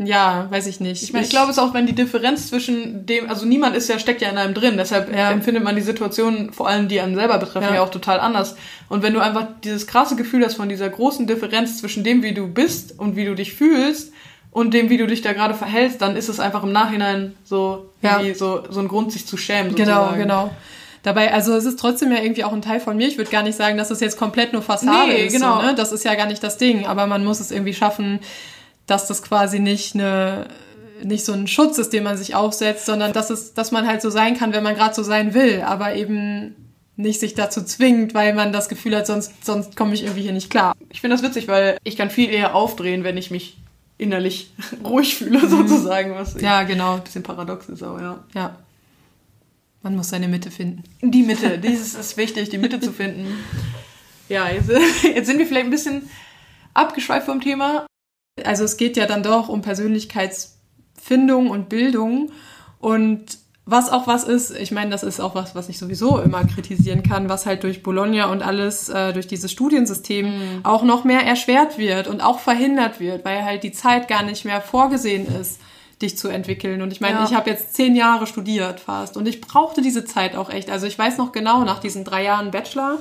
[0.00, 1.02] ja, weiß ich nicht.
[1.02, 3.88] Ich meine, ich glaube, es ist auch, wenn die Differenz zwischen dem, also niemand ist
[3.88, 5.30] ja, steckt ja in einem drin, deshalb Ja.
[5.32, 7.74] empfindet man die Situation, vor allem die einen selber betreffen, Ja.
[7.76, 7.82] ja.
[7.82, 8.54] auch total anders.
[8.88, 12.32] Und wenn du einfach dieses krasse Gefühl hast von dieser großen Differenz zwischen dem, wie
[12.32, 14.12] du bist und wie du dich fühlst
[14.52, 17.90] und dem, wie du dich da gerade verhältst, dann ist es einfach im Nachhinein so,
[18.00, 18.20] Ja.
[18.34, 19.74] so, so ein Grund, sich zu schämen.
[19.74, 20.20] Genau, sozusagen.
[20.20, 20.50] genau.
[21.02, 23.06] Dabei, also es ist trotzdem ja irgendwie auch ein Teil von mir.
[23.08, 25.32] Ich würde gar nicht sagen, dass es jetzt komplett nur Fassade Nee, ist.
[25.32, 25.60] genau.
[25.60, 25.74] So, ne?
[25.74, 26.86] Das ist ja gar nicht das Ding.
[26.86, 28.18] Aber man muss es irgendwie schaffen,
[28.88, 30.48] dass das quasi nicht eine
[31.04, 34.02] nicht so ein Schutz ist, den man sich aufsetzt, sondern dass es, dass man halt
[34.02, 36.56] so sein kann, wenn man gerade so sein will, aber eben
[36.96, 40.32] nicht sich dazu zwingt, weil man das Gefühl hat, sonst, sonst komme ich irgendwie hier
[40.32, 40.74] nicht klar.
[40.90, 43.58] Ich finde das witzig, weil ich kann viel eher aufdrehen, wenn ich mich
[43.98, 44.52] innerlich
[44.84, 46.40] ruhig fühle, sozusagen, was Mhm.
[46.40, 46.94] Ja, genau.
[46.96, 48.24] ein bisschen paradox ist, aber ja.
[48.34, 48.56] Ja.
[49.82, 50.82] Man muss seine Mitte finden.
[51.00, 53.26] Die Mitte, dieses ist wichtig, die Mitte zu finden.
[54.30, 54.68] Ja, jetzt,
[55.02, 56.10] jetzt sind wir vielleicht ein bisschen
[56.74, 57.86] abgeschweift vom Thema.
[58.46, 62.30] Also es geht ja dann doch um Persönlichkeitsfindung und Bildung
[62.80, 63.38] und
[63.70, 67.02] was auch was ist, ich meine, das ist auch was, was ich sowieso immer kritisieren
[67.02, 71.76] kann, was halt durch Bologna und alles, äh, durch dieses Studiensystem auch noch mehr erschwert
[71.76, 75.60] wird und auch verhindert wird, weil halt die Zeit gar nicht mehr vorgesehen ist,
[76.00, 76.80] dich zu entwickeln.
[76.80, 77.24] Und ich meine, Ja.
[77.24, 80.70] ich habe jetzt zehn Jahre studiert fast und ich brauchte diese Zeit auch echt.
[80.70, 82.96] Also ich weiß noch genau, nach diesen drei Jahren Bachelor,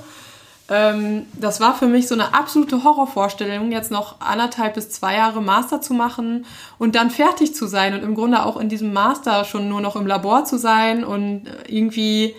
[0.70, 5.42] ähm, das war für mich so eine absolute Horrorvorstellung, jetzt noch anderthalb bis zwei Jahre
[5.42, 6.46] Master zu machen
[6.78, 9.96] und dann fertig zu sein und im Grunde auch in diesem Master schon nur noch
[9.96, 12.36] im Labor zu sein und irgendwie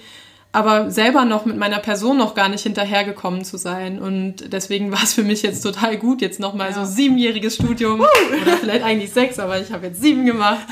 [0.50, 3.98] aber selber noch mit meiner Person noch gar nicht hinterhergekommen zu sein.
[4.00, 6.84] Und deswegen war es für mich jetzt total gut, jetzt nochmal Ja.
[6.84, 10.66] so siebenjähriges Studium oder vielleicht eigentlich sechs, aber ich habe jetzt sieben gemacht.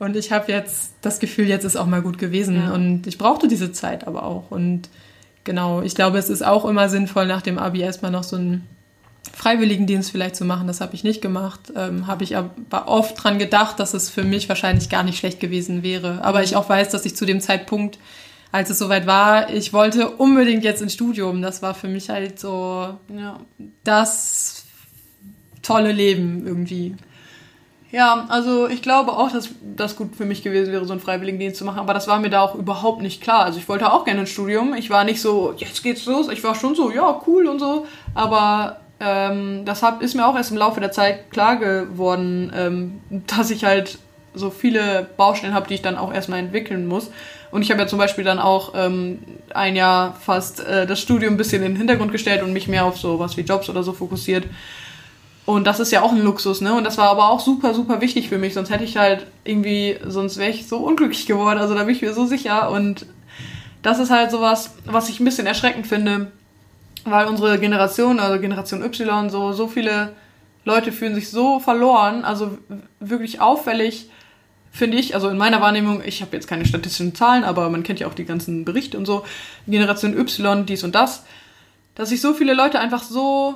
[0.00, 2.56] Und ich habe jetzt das Gefühl, jetzt ist auch mal gut gewesen.
[2.56, 2.74] Ja.
[2.74, 4.50] Und ich brauchte diese Zeit aber auch.
[4.50, 4.88] Und
[5.50, 8.64] genau, ich glaube, es ist auch immer sinnvoll, nach dem Abi erstmal noch so einen
[9.34, 10.68] Freiwilligendienst vielleicht zu machen.
[10.68, 11.72] Das habe ich nicht gemacht.
[11.74, 15.40] Ähm, habe ich aber oft dran gedacht, dass es für mich wahrscheinlich gar nicht schlecht
[15.40, 16.22] gewesen wäre.
[16.22, 17.98] Aber ich auch weiß, dass ich zu dem Zeitpunkt,
[18.52, 21.42] als es soweit war, ich wollte unbedingt jetzt ins Studium.
[21.42, 23.40] Das war für mich halt so Ja.
[23.82, 24.64] das
[25.62, 26.94] tolle Leben irgendwie.
[27.92, 31.56] Ja, also ich glaube auch, dass das gut für mich gewesen wäre, so einen Freiwilligendienst
[31.56, 33.44] zu machen, aber das war mir da auch überhaupt nicht klar.
[33.44, 34.74] Also ich wollte auch gerne ein Studium.
[34.74, 36.28] Ich war nicht so, jetzt geht's los.
[36.28, 37.86] Ich war schon so, ja, cool und so.
[38.14, 43.00] Aber ähm, das hab, ist mir auch erst im Laufe der Zeit klar geworden, ähm,
[43.26, 43.98] dass ich halt
[44.34, 47.10] so viele Baustellen habe, die ich dann auch erstmal entwickeln muss.
[47.50, 49.18] Und ich habe ja zum Beispiel dann auch ähm,
[49.52, 52.84] ein Jahr fast äh, das Studium ein bisschen in den Hintergrund gestellt und mich mehr
[52.84, 54.44] auf so was wie Jobs oder so fokussiert.
[55.46, 56.74] Und das ist ja auch ein Luxus, ne?
[56.74, 58.54] Und das war aber auch super, super wichtig für mich.
[58.54, 61.58] Sonst hätte ich halt irgendwie, sonst wäre ich so unglücklich geworden.
[61.58, 62.70] Also da bin ich mir so sicher.
[62.70, 63.06] Und
[63.82, 66.30] das ist halt sowas, was ich ein bisschen erschreckend finde,
[67.04, 70.12] weil unsere Generation, also Generation Y, so, so viele
[70.64, 72.58] Leute fühlen sich so verloren, also
[73.00, 74.10] wirklich auffällig,
[74.70, 78.00] finde ich, also in meiner Wahrnehmung, ich habe jetzt keine statistischen Zahlen, aber man kennt
[78.00, 79.24] ja auch die ganzen Berichte und so,
[79.66, 81.24] Generation Y, dies und das,
[81.94, 83.54] dass sich so viele Leute einfach so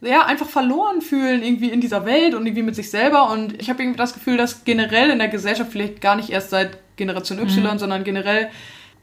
[0.00, 3.30] ja, einfach verloren fühlen irgendwie in dieser Welt und irgendwie mit sich selber.
[3.30, 6.50] Und ich habe irgendwie das Gefühl, dass generell in der Gesellschaft, vielleicht gar nicht erst
[6.50, 8.48] seit Generation Y, sondern generell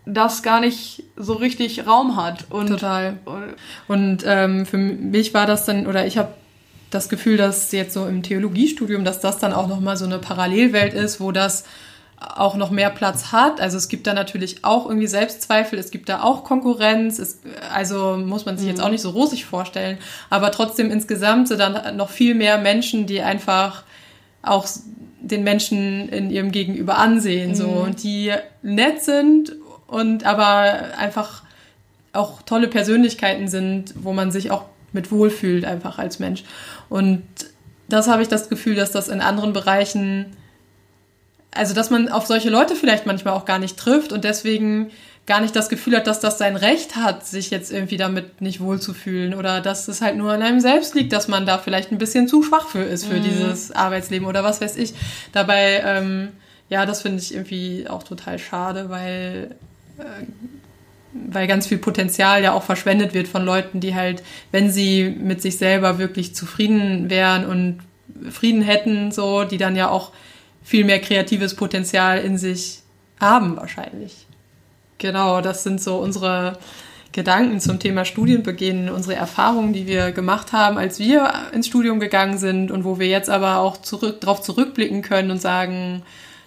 [0.06, 2.46] das gar nicht so richtig Raum hat.
[2.50, 3.18] Und, Total.
[3.26, 3.56] und
[3.88, 6.34] Und ähm, für mich war das dann, oder ich habe
[6.92, 10.94] das Gefühl, dass jetzt so im Theologiestudium, dass das dann auch nochmal so eine Parallelwelt
[10.94, 11.66] ist, wo das
[12.20, 13.60] auch noch mehr Platz hat.
[13.60, 17.42] Also es gibt da natürlich auch irgendwie Selbstzweifel, es gibt da auch Konkurrenz, es,
[17.74, 19.98] also muss man sich jetzt auch nicht so rosig vorstellen,
[20.30, 23.84] aber trotzdem insgesamt sind dann noch viel mehr Menschen, die einfach
[24.42, 24.68] auch
[25.20, 29.54] den Menschen in ihrem Gegenüber ansehen, so, und die nett sind
[29.88, 31.44] und aber einfach
[32.14, 36.44] auch tolle Persönlichkeiten sind, wo man sich auch mit wohlfühlt einfach als Mensch.
[36.90, 37.24] Und
[37.90, 40.28] das habe ich das Gefühl, dass das in anderen Bereichen,
[41.56, 44.92] also dass man auf solche Leute vielleicht manchmal auch gar nicht trifft und deswegen
[45.26, 48.60] gar nicht das Gefühl hat, dass das sein Recht hat, sich jetzt irgendwie damit nicht
[48.60, 51.98] wohlzufühlen oder dass es halt nur an einem selbst liegt, dass man da vielleicht ein
[51.98, 53.24] bisschen zu schwach für ist für mhm.
[53.24, 54.94] dieses Arbeitsleben oder was weiß ich.
[55.32, 56.30] Dabei, ähm,
[56.70, 59.56] ja, das finde ich irgendwie auch total schade, weil,
[59.98, 60.04] äh,
[61.14, 65.42] weil ganz viel Potenzial ja auch verschwendet wird von Leuten, die halt, wenn sie mit
[65.42, 67.80] sich selber wirklich zufrieden wären und
[68.30, 70.12] Frieden hätten, so, die dann ja auch
[70.66, 72.80] viel mehr kreatives Potenzial in sich
[73.22, 74.26] haben wahrscheinlich.
[74.98, 76.58] Genau, das sind so unsere
[77.12, 82.38] Gedanken zum Thema Studienbeginn, unsere Erfahrungen, die wir gemacht haben, als wir ins Studium gegangen
[82.38, 86.02] sind und wo wir jetzt aber auch zurück, darauf zurückblicken können und sagen,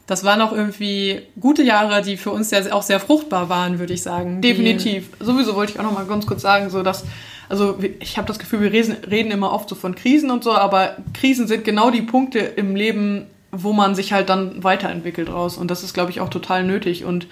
[0.07, 3.93] das waren auch irgendwie gute Jahre, die für uns ja auch sehr fruchtbar waren, würde
[3.93, 4.43] ich sagen.
[4.43, 5.11] Definitiv.
[5.21, 7.05] Sowieso wollte ich auch noch mal ganz kurz sagen, so dass
[7.49, 10.97] also ich habe das Gefühl, wir reden immer oft so von Krisen und so, aber
[11.15, 15.57] Krisen sind genau die Punkte im Leben, wo man sich halt dann weiterentwickelt raus.
[15.57, 17.05] Und das ist, glaube ich, auch total nötig.
[17.05, 17.27] Und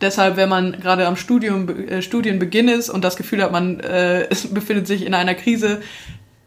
[0.00, 4.28] deshalb, wenn man gerade am Studium, äh, Studienbeginn ist und das Gefühl hat, man äh,
[4.50, 5.82] befindet sich in einer Krise,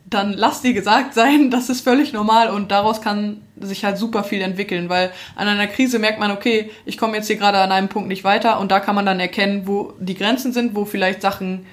[0.05, 4.23] dann lass dir gesagt sein, das ist völlig normal und daraus kann sich halt super
[4.23, 7.71] viel entwickeln, weil an einer Krise merkt man, okay, ich komme jetzt hier gerade an
[7.71, 10.85] einem Punkt nicht weiter und da kann man dann erkennen, wo die Grenzen sind, wo
[10.85, 11.65] vielleicht Sachen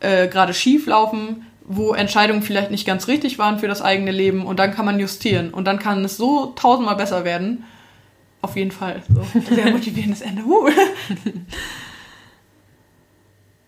[0.00, 4.46] äh, gerade schief laufen, wo Entscheidungen vielleicht nicht ganz richtig waren für das eigene Leben
[4.46, 7.64] und dann kann man justieren und dann kann es so tausendmal besser werden.
[8.40, 9.02] Auf jeden Fall.
[9.12, 9.26] So.
[9.54, 10.42] Sehr motivierendes Ende.
[10.42, 10.68] Uh.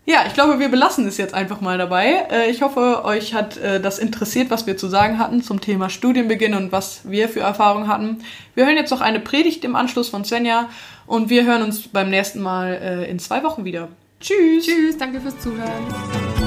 [0.07, 2.27] Ja, ich glaube, wir belassen es jetzt einfach mal dabei.
[2.33, 5.89] Äh, ich hoffe, euch hat äh, das interessiert, was wir zu sagen hatten zum Thema
[5.89, 8.19] Studienbeginn und was wir für Erfahrungen hatten.
[8.57, 10.69] Wir hören jetzt noch eine Predigt im Anschluss von Svenja
[11.07, 13.87] und wir hören uns beim nächsten Mal äh, in zwei Wochen wieder.
[14.21, 14.67] Tschüss.
[14.67, 16.40] Tschüss, danke fürs Zuhören.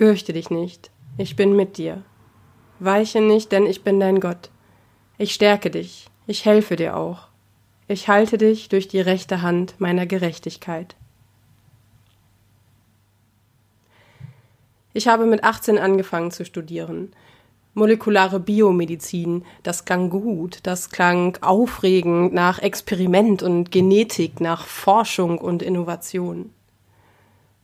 [0.00, 2.02] Fürchte dich nicht, ich bin mit dir.
[2.78, 4.48] Weiche nicht, denn ich bin dein Gott.
[5.18, 7.28] Ich stärke dich, ich helfe dir auch.
[7.86, 10.96] Ich halte dich durch die rechte Hand meiner Gerechtigkeit.
[14.94, 17.12] Ich habe mit 18 angefangen zu studieren.
[17.74, 25.62] Molekulare Biomedizin, das klang gut, das klang aufregend nach Experiment und Genetik, nach Forschung und
[25.62, 26.54] Innovation.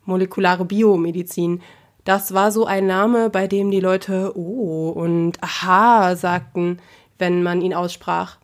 [0.04, 1.62] Molekulare Biomedizin,
[2.06, 6.78] das war so ein Name, bei dem die Leute Oh und Aha sagten,
[7.18, 8.38] wenn man ihn aussprach.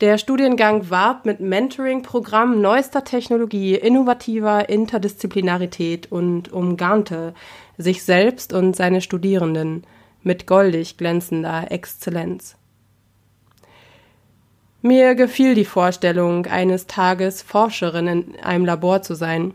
[0.00, 7.34] Der Studiengang warb mit Mentoring-Programmen neuester Technologie, innovativer Interdisziplinarität und umgarnte
[7.76, 9.84] sich selbst und seine Studierenden
[10.22, 12.56] mit goldig glänzender Exzellenz.
[14.80, 19.54] Mir gefiel die Vorstellung, eines Tages Forscherin in einem Labor zu sein.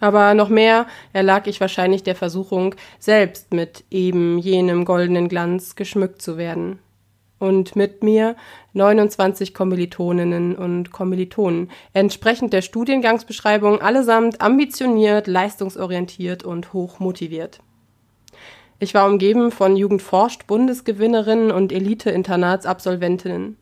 [0.00, 6.22] Aber noch mehr erlag ich wahrscheinlich der Versuchung, selbst mit eben jenem goldenen Glanz geschmückt
[6.22, 6.78] zu werden.
[7.40, 8.34] Und mit mir
[8.72, 17.60] 29 Kommilitoninnen und Kommilitonen, entsprechend der Studiengangsbeschreibung allesamt ambitioniert, leistungsorientiert und hochmotiviert.
[18.80, 23.56] Ich war umgeben von Jugendforscht Bundesgewinnerinnen und Elite-Internatsabsolventinnen.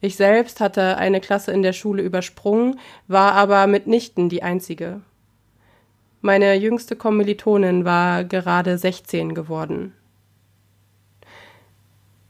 [0.00, 5.00] Ich selbst hatte eine Klasse in der Schule übersprungen, war aber mitnichten die einzige.
[6.26, 9.92] Meine jüngste Kommilitonin war gerade 16 geworden.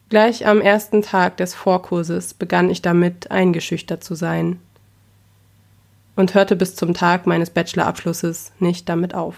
[0.08, 4.58] Gleich am ersten Tag des Vorkurses begann ich damit, eingeschüchtert zu sein
[6.16, 9.36] und hörte bis zum Tag meines Bachelorabschlusses nicht damit auf.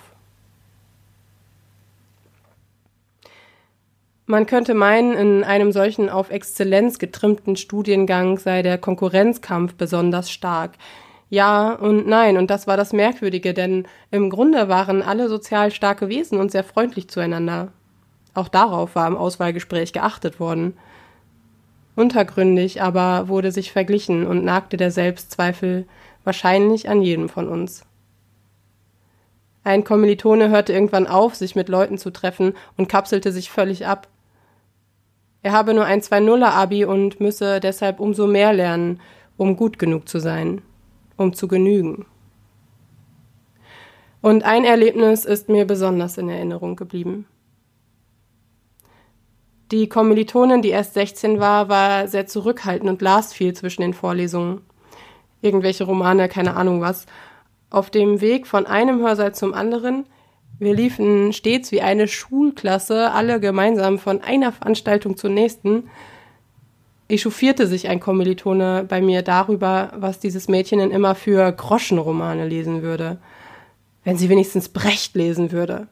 [4.25, 10.79] Man könnte meinen, in einem solchen auf Exzellenz getrimmten Studiengang sei der Konkurrenzkampf besonders stark,
[11.29, 12.37] ja und nein.
[12.37, 16.65] Und das war das Merkwürdige, denn im Grunde waren alle sozial starke Wesen und sehr
[16.65, 17.73] freundlich zueinander.
[18.35, 20.77] Auch darauf war im Auswahlgespräch geachtet worden.
[21.95, 25.87] Untergründig aber wurde sich verglichen und nagte der Selbstzweifel
[26.25, 27.85] wahrscheinlich an jedem von uns.
[29.65, 34.07] Ein Kommilitone hörte irgendwann auf, sich mit Leuten zu treffen und kapselte sich völlig ab.
[35.43, 39.01] Er habe nur ein 2-0er-Abi und müsse deshalb umso mehr lernen,
[39.37, 40.62] um gut genug zu sein
[41.16, 42.07] um zu genügen.
[44.20, 47.26] Und ein Erlebnis ist mir besonders in Erinnerung geblieben.
[49.72, 54.62] Die Kommilitonin, die erst 16 war, war sehr zurückhaltend und las viel zwischen den Vorlesungen.
[55.42, 57.07] Irgendwelche Romane, keine Ahnung was.
[57.68, 60.07] Auf dem Weg von einem Hörsaal zum anderen,
[60.59, 65.90] wir liefen stets wie eine Schulklasse, alle gemeinsam von einer Veranstaltung zur nächsten,
[67.09, 72.83] echauffierte sich ein Kommilitone bei mir darüber, was dieses Mädchen denn immer für Groschenromane lesen
[72.83, 73.19] würde.
[74.05, 75.88] Wenn sie wenigstens Brecht lesen würde.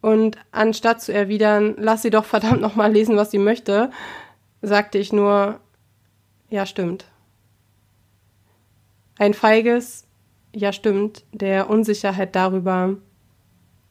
[0.00, 3.90] Und anstatt zu erwidern, lass sie doch verdammt nochmal lesen, was sie möchte,
[4.60, 5.60] sagte ich nur,
[6.50, 7.06] ja stimmt.
[9.16, 10.04] Ein feiges,
[10.54, 12.96] ja stimmt, der Unsicherheit darüber,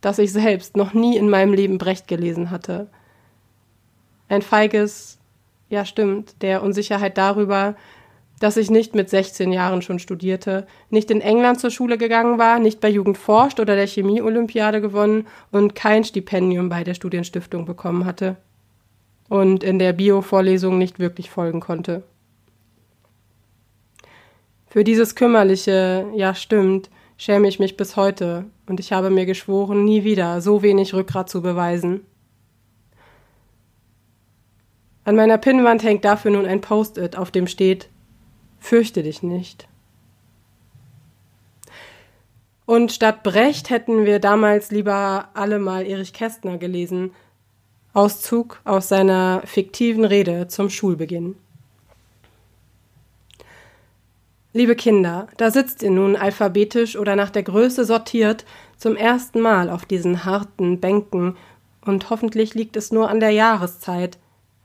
[0.02, 2.90] dass ich selbst noch nie in meinem Leben Brecht gelesen hatte.
[4.32, 5.20] Ein feiges,
[5.68, 7.76] ja stimmt, der Unsicherheit darüber,
[8.40, 12.58] dass ich nicht mit 16 Jahren schon studierte, nicht in England zur Schule gegangen war,
[12.58, 18.06] nicht bei Jugend forscht oder der Chemie-Olympiade gewonnen und kein Stipendium bei der Studienstiftung bekommen
[18.06, 18.38] hatte
[19.28, 22.04] und in der Bio-Vorlesung nicht wirklich folgen konnte.
[24.68, 29.84] Für dieses kümmerliche Ja stimmt schäme ich mich bis heute und ich habe mir geschworen,
[29.84, 32.06] nie wieder so wenig Rückgrat zu beweisen.
[35.04, 37.90] An meiner Pinnwand hängt dafür nun ein Post-it, auf dem steht
[38.60, 39.68] Fürchte dich nicht.
[42.68, 47.12] Und statt Brecht hätten wir damals lieber alle mal Erich Kästner gelesen.
[47.94, 51.36] Auszug aus seiner fiktiven Rede zum Schulbeginn.
[54.54, 58.46] Liebe Kinder, da sitzt ihr nun alphabetisch oder nach der Größe sortiert
[58.78, 61.38] zum ersten Mal auf diesen harten Bänken,
[61.84, 64.20] und hoffentlich liegt es nur an der Jahreszeit,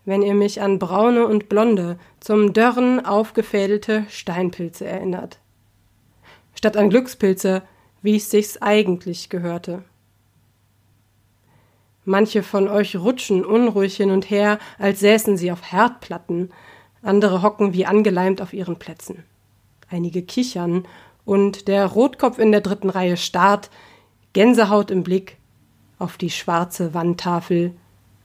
[0.07, 5.39] wenn ihr mich an braune und blonde, zum Dörren aufgefädelte Steinpilze erinnert.
[6.55, 7.63] Statt an Glückspilze,
[8.01, 9.83] wie es sich's eigentlich gehörte.
[12.05, 16.53] Manche von euch rutschen unruhig hin und her, als säßen sie auf Herdplatten,
[17.03, 19.25] andere hocken wie angeleimt auf ihren Plätzen.
[19.91, 20.87] Einige kichern,
[21.25, 23.69] und der Rotkopf in der dritten Reihe starrt,
[24.33, 25.37] Gänsehaut im Blick,
[25.99, 27.75] auf die schwarze Wandtafel,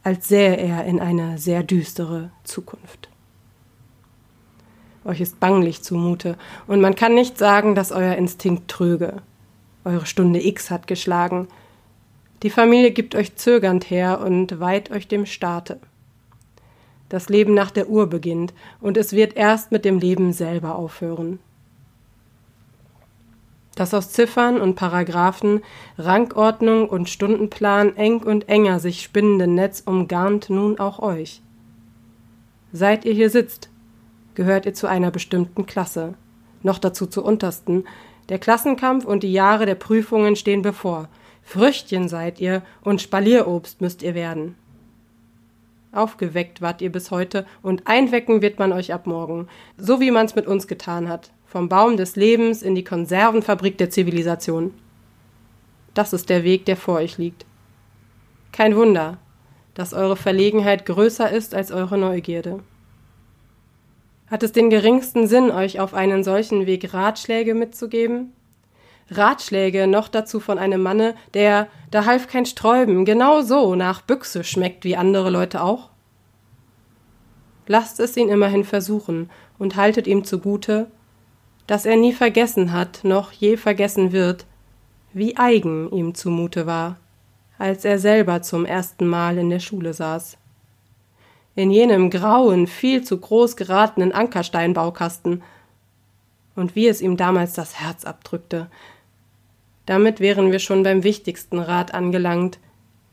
[0.03, 3.09] als sähe er in eine sehr düstere Zukunft.
[5.03, 6.37] Euch ist banglich zumute,
[6.67, 9.21] und man kann nicht sagen, dass euer Instinkt trüge.
[9.83, 11.47] Eure Stunde X hat geschlagen.
[12.43, 15.79] Die Familie gibt euch zögernd her und weiht euch dem Staate.
[17.09, 21.39] Das Leben nach der Uhr beginnt, und es wird erst mit dem Leben selber aufhören.
[23.81, 25.63] Das aus Ziffern und Paragraphen,
[25.97, 31.41] Rangordnung und Stundenplan eng und enger sich spinnende Netz umgarnt nun auch euch.
[32.71, 33.71] Seit ihr hier sitzt,
[34.35, 36.13] gehört ihr zu einer bestimmten Klasse,
[36.61, 37.85] noch dazu zur untersten.
[38.29, 41.09] Der Klassenkampf und die Jahre der Prüfungen stehen bevor.
[41.41, 44.53] Früchtchen seid ihr und Spalierobst müsst ihr werden.
[45.91, 50.35] Aufgeweckt wart ihr bis heute und einwecken wird man euch ab morgen, so wie man's
[50.35, 54.73] mit uns getan hat, vom Baum des Lebens in die Konservenfabrik der Zivilisation.
[55.93, 57.45] Das ist der Weg, der vor euch liegt.
[58.53, 59.17] Kein Wunder,
[59.73, 62.59] dass eure Verlegenheit größer ist als eure Neugierde.
[64.27, 68.31] Hat es den geringsten Sinn, euch auf einen solchen Weg Ratschläge mitzugeben?
[69.09, 74.45] Ratschläge noch dazu von einem Manne, der, da half kein Sträuben, genau so nach Büchse
[74.45, 75.89] schmeckt wie andere Leute auch?
[77.67, 80.89] Lasst es ihn immerhin versuchen und haltet ihm zugute,
[81.71, 84.45] dass er nie vergessen hat, noch je vergessen wird,
[85.13, 86.97] wie eigen ihm zumute war,
[87.57, 90.37] als er selber zum ersten Mal in der Schule saß.
[91.55, 95.43] In jenem grauen, viel zu groß geratenen Ankersteinbaukasten,
[96.57, 98.67] und wie es ihm damals das Herz abdrückte.
[99.85, 102.59] Damit wären wir schon beim wichtigsten Rat angelangt,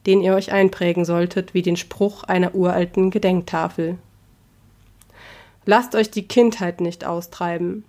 [0.05, 3.99] den ihr euch einprägen solltet, wie den Spruch einer uralten Gedenktafel.
[5.65, 7.85] Lasst euch die Kindheit nicht austreiben.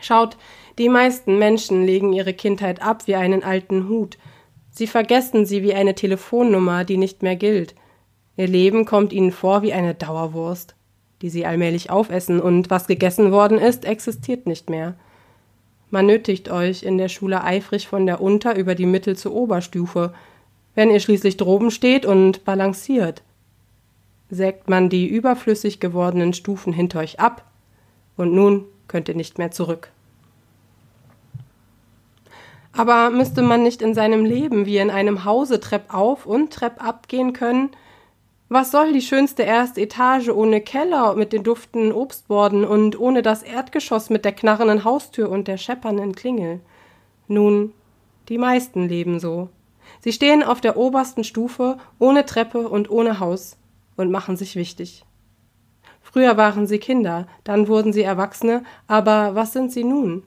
[0.00, 0.36] Schaut,
[0.78, 4.18] die meisten Menschen legen ihre Kindheit ab wie einen alten Hut.
[4.70, 7.74] Sie vergessen sie wie eine Telefonnummer, die nicht mehr gilt.
[8.36, 10.74] Ihr Leben kommt ihnen vor wie eine Dauerwurst,
[11.22, 14.96] die sie allmählich aufessen, und was gegessen worden ist, existiert nicht mehr.
[15.90, 20.12] Man nötigt euch in der Schule eifrig von der Unter- über die Mittel zur Oberstufe.
[20.74, 23.22] Wenn ihr schließlich droben steht und balanciert,
[24.28, 27.44] sägt man die überflüssig gewordenen Stufen hinter euch ab,
[28.16, 29.90] und nun könnt ihr nicht mehr zurück.
[32.76, 36.84] Aber müsste man nicht in seinem Leben wie in einem Hause Trepp auf und Trepp
[36.84, 37.70] ab gehen können?
[38.48, 43.42] Was soll die schönste erste Etage ohne Keller mit den duftenden Obstborden und ohne das
[43.42, 46.60] Erdgeschoss mit der knarrenden Haustür und der scheppernden Klingel?
[47.26, 47.72] Nun,
[48.28, 49.48] die meisten leben so.
[50.00, 53.56] Sie stehen auf der obersten Stufe, ohne Treppe und ohne Haus
[53.96, 55.04] und machen sich wichtig.
[56.14, 60.22] Früher waren sie Kinder, dann wurden sie Erwachsene, aber was sind sie nun?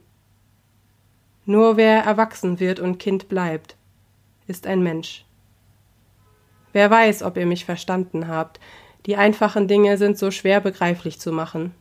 [1.45, 3.77] Nur wer erwachsen wird und Kind bleibt,
[4.47, 5.23] ist ein Mensch.
[6.73, 8.59] Wer weiß, ob ihr mich verstanden habt,
[9.05, 11.73] die einfachen Dinge sind so schwer begreiflich zu machen.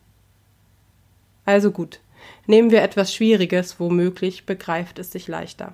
[1.45, 1.99] Also gut,
[2.47, 5.73] Nehmen wir etwas Schwieriges, womöglich begreift es sich leichter.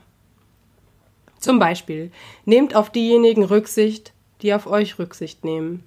[1.38, 2.10] Zum Beispiel,
[2.46, 5.84] nehmt auf diejenigen Rücksicht, die auf euch Rücksicht nehmen.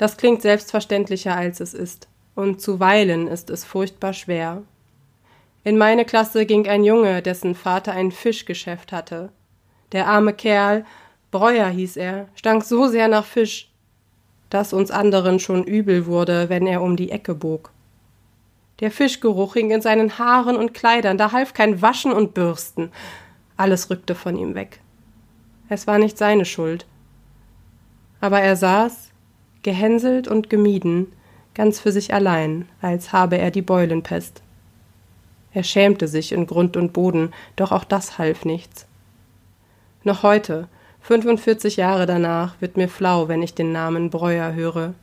[0.00, 4.62] Das klingt selbstverständlicher, als es ist, und zuweilen ist es furchtbar schwer.
[5.62, 9.28] In meine Klasse ging ein Junge, dessen Vater ein Fischgeschäft hatte.
[9.92, 10.86] Der arme Kerl,
[11.30, 13.70] Breuer hieß er, stank so sehr nach Fisch,
[14.48, 17.70] dass uns anderen schon übel wurde, wenn er um die Ecke bog.
[18.80, 22.90] Der Fischgeruch hing in seinen Haaren und Kleidern, da half kein Waschen und Bürsten.
[23.58, 24.80] Alles rückte von ihm weg.
[25.68, 26.86] Es war nicht seine Schuld.
[28.22, 29.09] Aber er saß,
[29.62, 31.12] gehänselt und gemieden,
[31.54, 34.42] ganz für sich allein, als habe er die Beulenpest.
[35.52, 38.86] Er schämte sich in Grund und Boden, doch auch das half nichts.
[40.04, 40.68] Noch heute,
[41.02, 44.94] 45 Jahre danach, wird mir flau, wenn ich den Namen Breuer höre.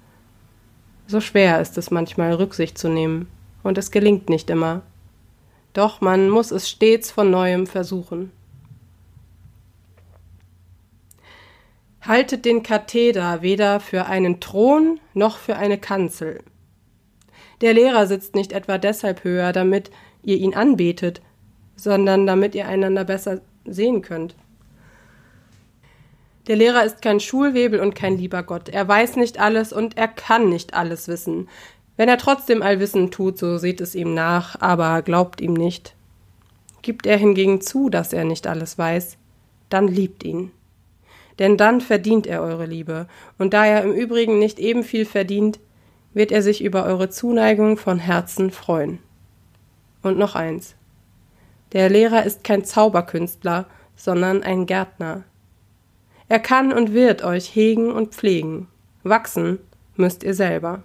[1.06, 3.28] So schwer ist es manchmal, Rücksicht zu nehmen,
[3.64, 4.82] und es gelingt nicht immer.
[5.74, 8.32] Doch man muss es stets von neuem versuchen.
[12.08, 16.42] Haltet den Katheder weder für einen Thron noch für eine Kanzel.
[17.60, 19.92] Der Lehrer sitzt nicht etwa deshalb höher, damit
[20.24, 21.22] ihr ihn anbetet,
[21.76, 24.36] sondern damit ihr einander besser sehen könnt.
[26.48, 28.70] Der Lehrer ist kein Schulwebel und kein lieber Gott.
[28.70, 31.50] Er weiß nicht alles und er kann nicht alles wissen.
[31.98, 35.94] Wenn er trotzdem allwissend tut, so seht es ihm nach, aber glaubt ihm nicht.
[36.84, 39.18] Gibt er hingegen zu, dass er nicht alles weiß,
[39.68, 40.54] dann liebt ihn
[41.40, 43.08] denn dann verdient er eure Liebe,
[43.38, 45.60] und da er im Übrigen nicht eben viel verdient,
[46.14, 49.00] wird er sich über eure Zuneigung von Herzen freuen.
[50.02, 50.76] Und noch eins.
[51.74, 55.24] Der Lehrer ist kein Zauberkünstler, sondern ein Gärtner.
[56.30, 58.68] Er kann und wird euch hegen und pflegen.
[59.04, 59.60] Wachsen
[59.96, 60.84] müsst ihr selber.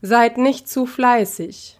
[0.00, 1.78] Seid nicht zu fleißig,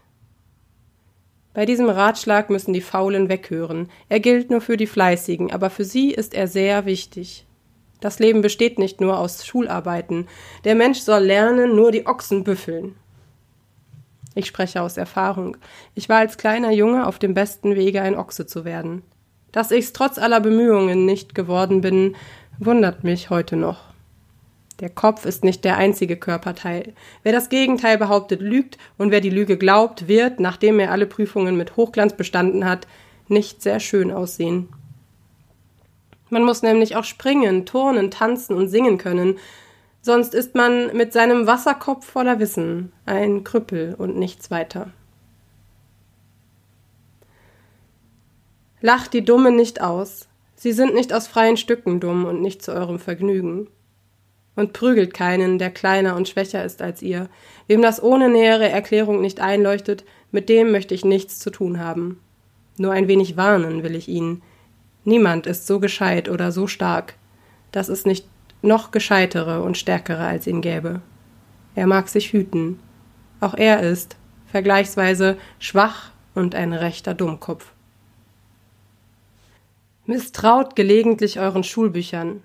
[1.55, 3.89] bei diesem Ratschlag müssen die Faulen weghören.
[4.09, 7.47] Er gilt nur für die Fleißigen, aber für sie ist er sehr wichtig.
[8.01, 10.27] Das Leben besteht nicht nur aus Schularbeiten.
[10.65, 12.97] Der Mensch soll lernen, nur die Ochsen büffeln.
[14.35, 15.57] Ich spreche aus Erfahrung.
[15.95, 19.03] Ich war als kleiner Junge auf dem besten Wege, ein Ochse zu werden.
[19.53, 22.17] Dass ich's trotz aller Bemühungen nicht geworden bin,
[22.59, 23.94] wundert mich heute noch.
[24.81, 26.95] Der Kopf ist nicht der einzige Körperteil.
[27.22, 31.57] Wer das Gegenteil behauptet, lügt, und wer die Lüge glaubt, wird, nachdem er alle Prüfungen
[31.57, 32.89] mit Hochglanz bestanden hat,
[33.29, 34.68] nicht sehr schön aussehen.
[36.29, 39.39] Man muss nämlich auch springen, turnen, tanzen und singen können,
[40.03, 44.91] sonst ist man mit seinem Wasserkopf voller Wissen ein Krüppel und nichts weiter.
[48.81, 50.29] Lacht die Dummen nicht aus.
[50.57, 53.68] Sie sind nicht aus freien Stücken dumm und nicht zu eurem Vergnügen
[54.57, 57.29] und prügelt keinen, der kleiner und schwächer ist als ihr.
[57.67, 62.21] Wem das ohne nähere Erklärung nicht einleuchtet, mit dem möchte ich nichts zu tun haben.
[62.77, 64.43] Nur ein wenig warnen will ich ihn.
[65.05, 67.15] Niemand ist so gescheit oder so stark,
[67.73, 68.27] dass es nicht
[68.63, 71.01] noch gescheitere und stärkere als ihn gäbe.
[71.75, 72.79] Er mag sich hüten.
[73.41, 77.73] Auch er ist, vergleichsweise, schwach und ein rechter Dummkopf.
[80.07, 82.43] Misstraut gelegentlich euren Schulbüchern,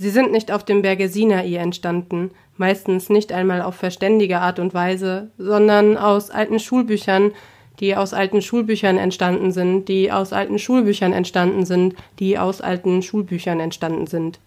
[0.00, 4.72] Sie sind nicht auf dem Berge Sinai entstanden, meistens nicht einmal auf verständige Art und
[4.72, 7.32] Weise, sondern aus alten Schulbüchern,
[7.80, 13.02] die aus alten Schulbüchern entstanden sind, die aus alten Schulbüchern entstanden sind, die aus alten
[13.02, 14.38] Schulbüchern entstanden sind.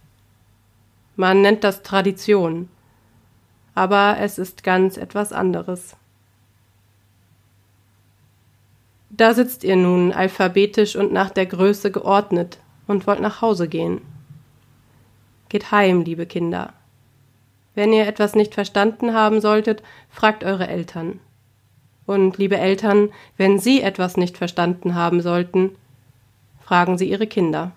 [1.18, 2.70] Man nennt das Tradition,
[3.76, 5.98] aber es ist ganz etwas anderes.
[9.10, 14.00] Da sitzt ihr nun alphabetisch und nach der Größe geordnet und wollt nach Hause gehen.
[15.52, 16.72] Geht heim, liebe Kinder.
[17.76, 21.20] Wenn ihr etwas nicht verstanden haben solltet, fragt eure Eltern.
[22.06, 25.72] Und liebe Eltern, wenn Sie etwas nicht verstanden haben sollten,
[26.62, 27.74] fragen Sie Ihre Kinder.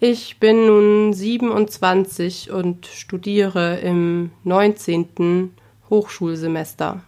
[0.00, 5.52] Ich bin nun 27 und studiere im 19.
[5.90, 7.02] Hochschulsemester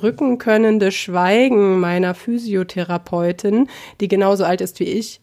[0.00, 3.68] rückenkönnende Schweigen meiner Physiotherapeutin,
[4.00, 5.20] die genauso alt ist wie ich,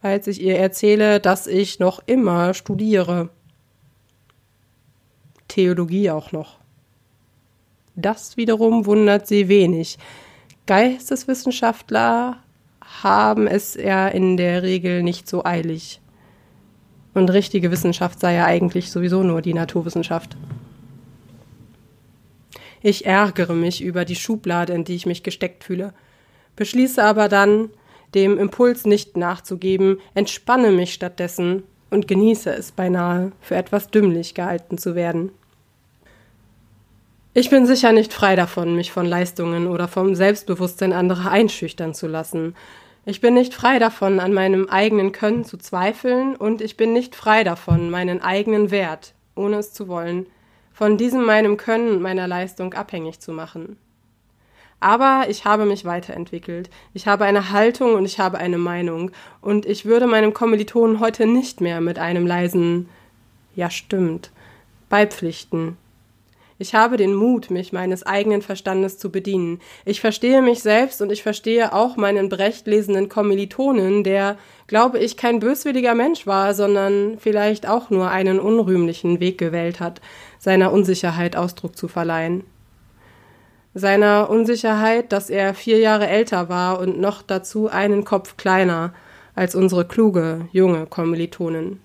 [0.00, 3.30] als ich ihr erzähle, dass ich noch immer studiere.
[5.48, 6.58] Theologie auch noch.
[7.94, 9.98] Das wiederum wundert sie wenig.
[10.66, 12.38] Geisteswissenschaftler
[13.02, 16.00] haben es ja in der Regel nicht so eilig.
[17.14, 20.36] Und richtige Wissenschaft sei ja eigentlich sowieso nur die Naturwissenschaft.
[22.82, 25.94] Ich ärgere mich über die Schublade, in die ich mich gesteckt fühle,
[26.56, 27.70] beschließe aber dann,
[28.14, 34.78] dem Impuls nicht nachzugeben, entspanne mich stattdessen und genieße es beinahe, für etwas dümmlich gehalten
[34.78, 35.30] zu werden.
[37.34, 42.06] Ich bin sicher nicht frei davon, mich von Leistungen oder vom Selbstbewusstsein anderer einschüchtern zu
[42.06, 42.54] lassen.
[43.06, 47.16] Ich bin nicht frei davon, an meinem eigenen Können zu zweifeln, und ich bin nicht
[47.16, 50.26] frei davon, meinen eigenen Wert, ohne es zu wollen,
[50.72, 53.76] von diesem meinem Können und meiner Leistung abhängig zu machen.
[54.80, 56.68] Aber ich habe mich weiterentwickelt.
[56.92, 59.12] Ich habe eine Haltung und ich habe eine Meinung.
[59.40, 62.88] Und ich würde meinem Kommilitonen heute nicht mehr mit einem leisen
[63.54, 64.32] Ja stimmt
[64.92, 65.78] beipflichten.
[66.62, 69.58] Ich habe den Mut, mich meines eigenen Verstandes zu bedienen.
[69.84, 74.36] Ich verstehe mich selbst und ich verstehe auch meinen Brecht lesenden Kommilitonen, der,
[74.68, 80.00] glaube ich, kein böswilliger Mensch war, sondern vielleicht auch nur einen unrühmlichen Weg gewählt hat,
[80.38, 82.44] seiner Unsicherheit Ausdruck zu verleihen
[83.74, 88.92] seiner Unsicherheit, dass er vier Jahre älter war und noch dazu einen Kopf kleiner
[89.34, 91.80] als unsere kluge, junge Kommilitonin.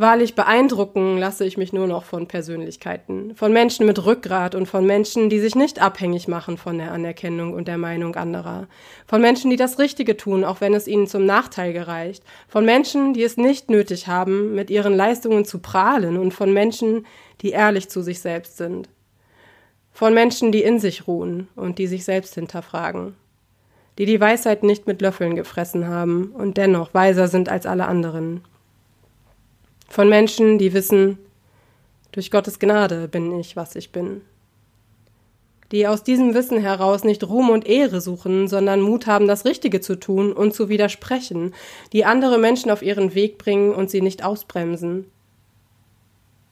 [0.00, 4.86] Wahrlich beeindrucken lasse ich mich nur noch von Persönlichkeiten, von Menschen mit Rückgrat und von
[4.86, 8.68] Menschen, die sich nicht abhängig machen von der Anerkennung und der Meinung anderer,
[9.08, 13.12] von Menschen, die das Richtige tun, auch wenn es ihnen zum Nachteil gereicht, von Menschen,
[13.12, 17.04] die es nicht nötig haben, mit ihren Leistungen zu prahlen und von Menschen,
[17.40, 18.88] die ehrlich zu sich selbst sind,
[19.90, 23.16] von Menschen, die in sich ruhen und die sich selbst hinterfragen,
[23.98, 28.44] die die Weisheit nicht mit Löffeln gefressen haben und dennoch weiser sind als alle anderen
[29.88, 31.18] von Menschen, die wissen,
[32.12, 34.22] durch Gottes Gnade bin ich, was ich bin.
[35.72, 39.80] Die aus diesem Wissen heraus nicht Ruhm und Ehre suchen, sondern Mut haben, das Richtige
[39.80, 41.54] zu tun und zu widersprechen,
[41.92, 45.10] die andere Menschen auf ihren Weg bringen und sie nicht ausbremsen.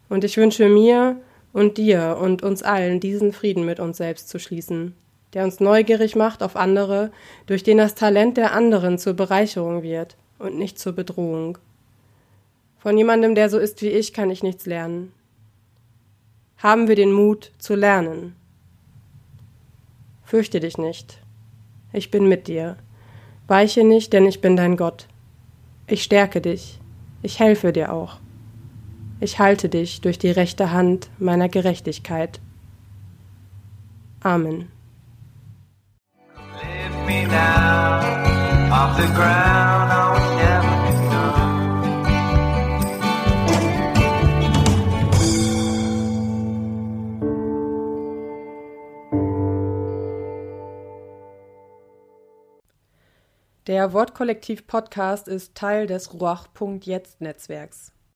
[0.09, 1.16] Und ich wünsche mir
[1.53, 4.95] und dir und uns allen diesen Frieden mit uns selbst zu schließen,
[5.32, 7.11] der uns neugierig macht auf andere,
[7.47, 11.57] durch den das Talent der anderen zur Bereicherung wird und nicht zur Bedrohung.
[12.87, 15.12] Von jemandem, der so ist wie ich, kann ich nichts lernen.
[16.59, 18.37] Haben wir den Mut zu lernen.
[20.22, 21.20] Fürchte dich nicht.
[21.93, 22.76] Ich bin mit dir.
[23.49, 25.09] Weiche nicht, denn ich bin dein Gott.
[25.89, 26.78] Ich stärke dich.
[27.22, 28.18] Ich helfe dir auch.
[29.18, 32.41] Ich halte dich durch die rechte Hand meiner Gerechtigkeit.
[34.20, 34.70] Amen.
[36.62, 37.99] Lift me now
[38.70, 40.36] off the ground.
[53.66, 57.95] Der Wortkollektiv Podcast ist Teil des Ruach.jetzt Netzwerks.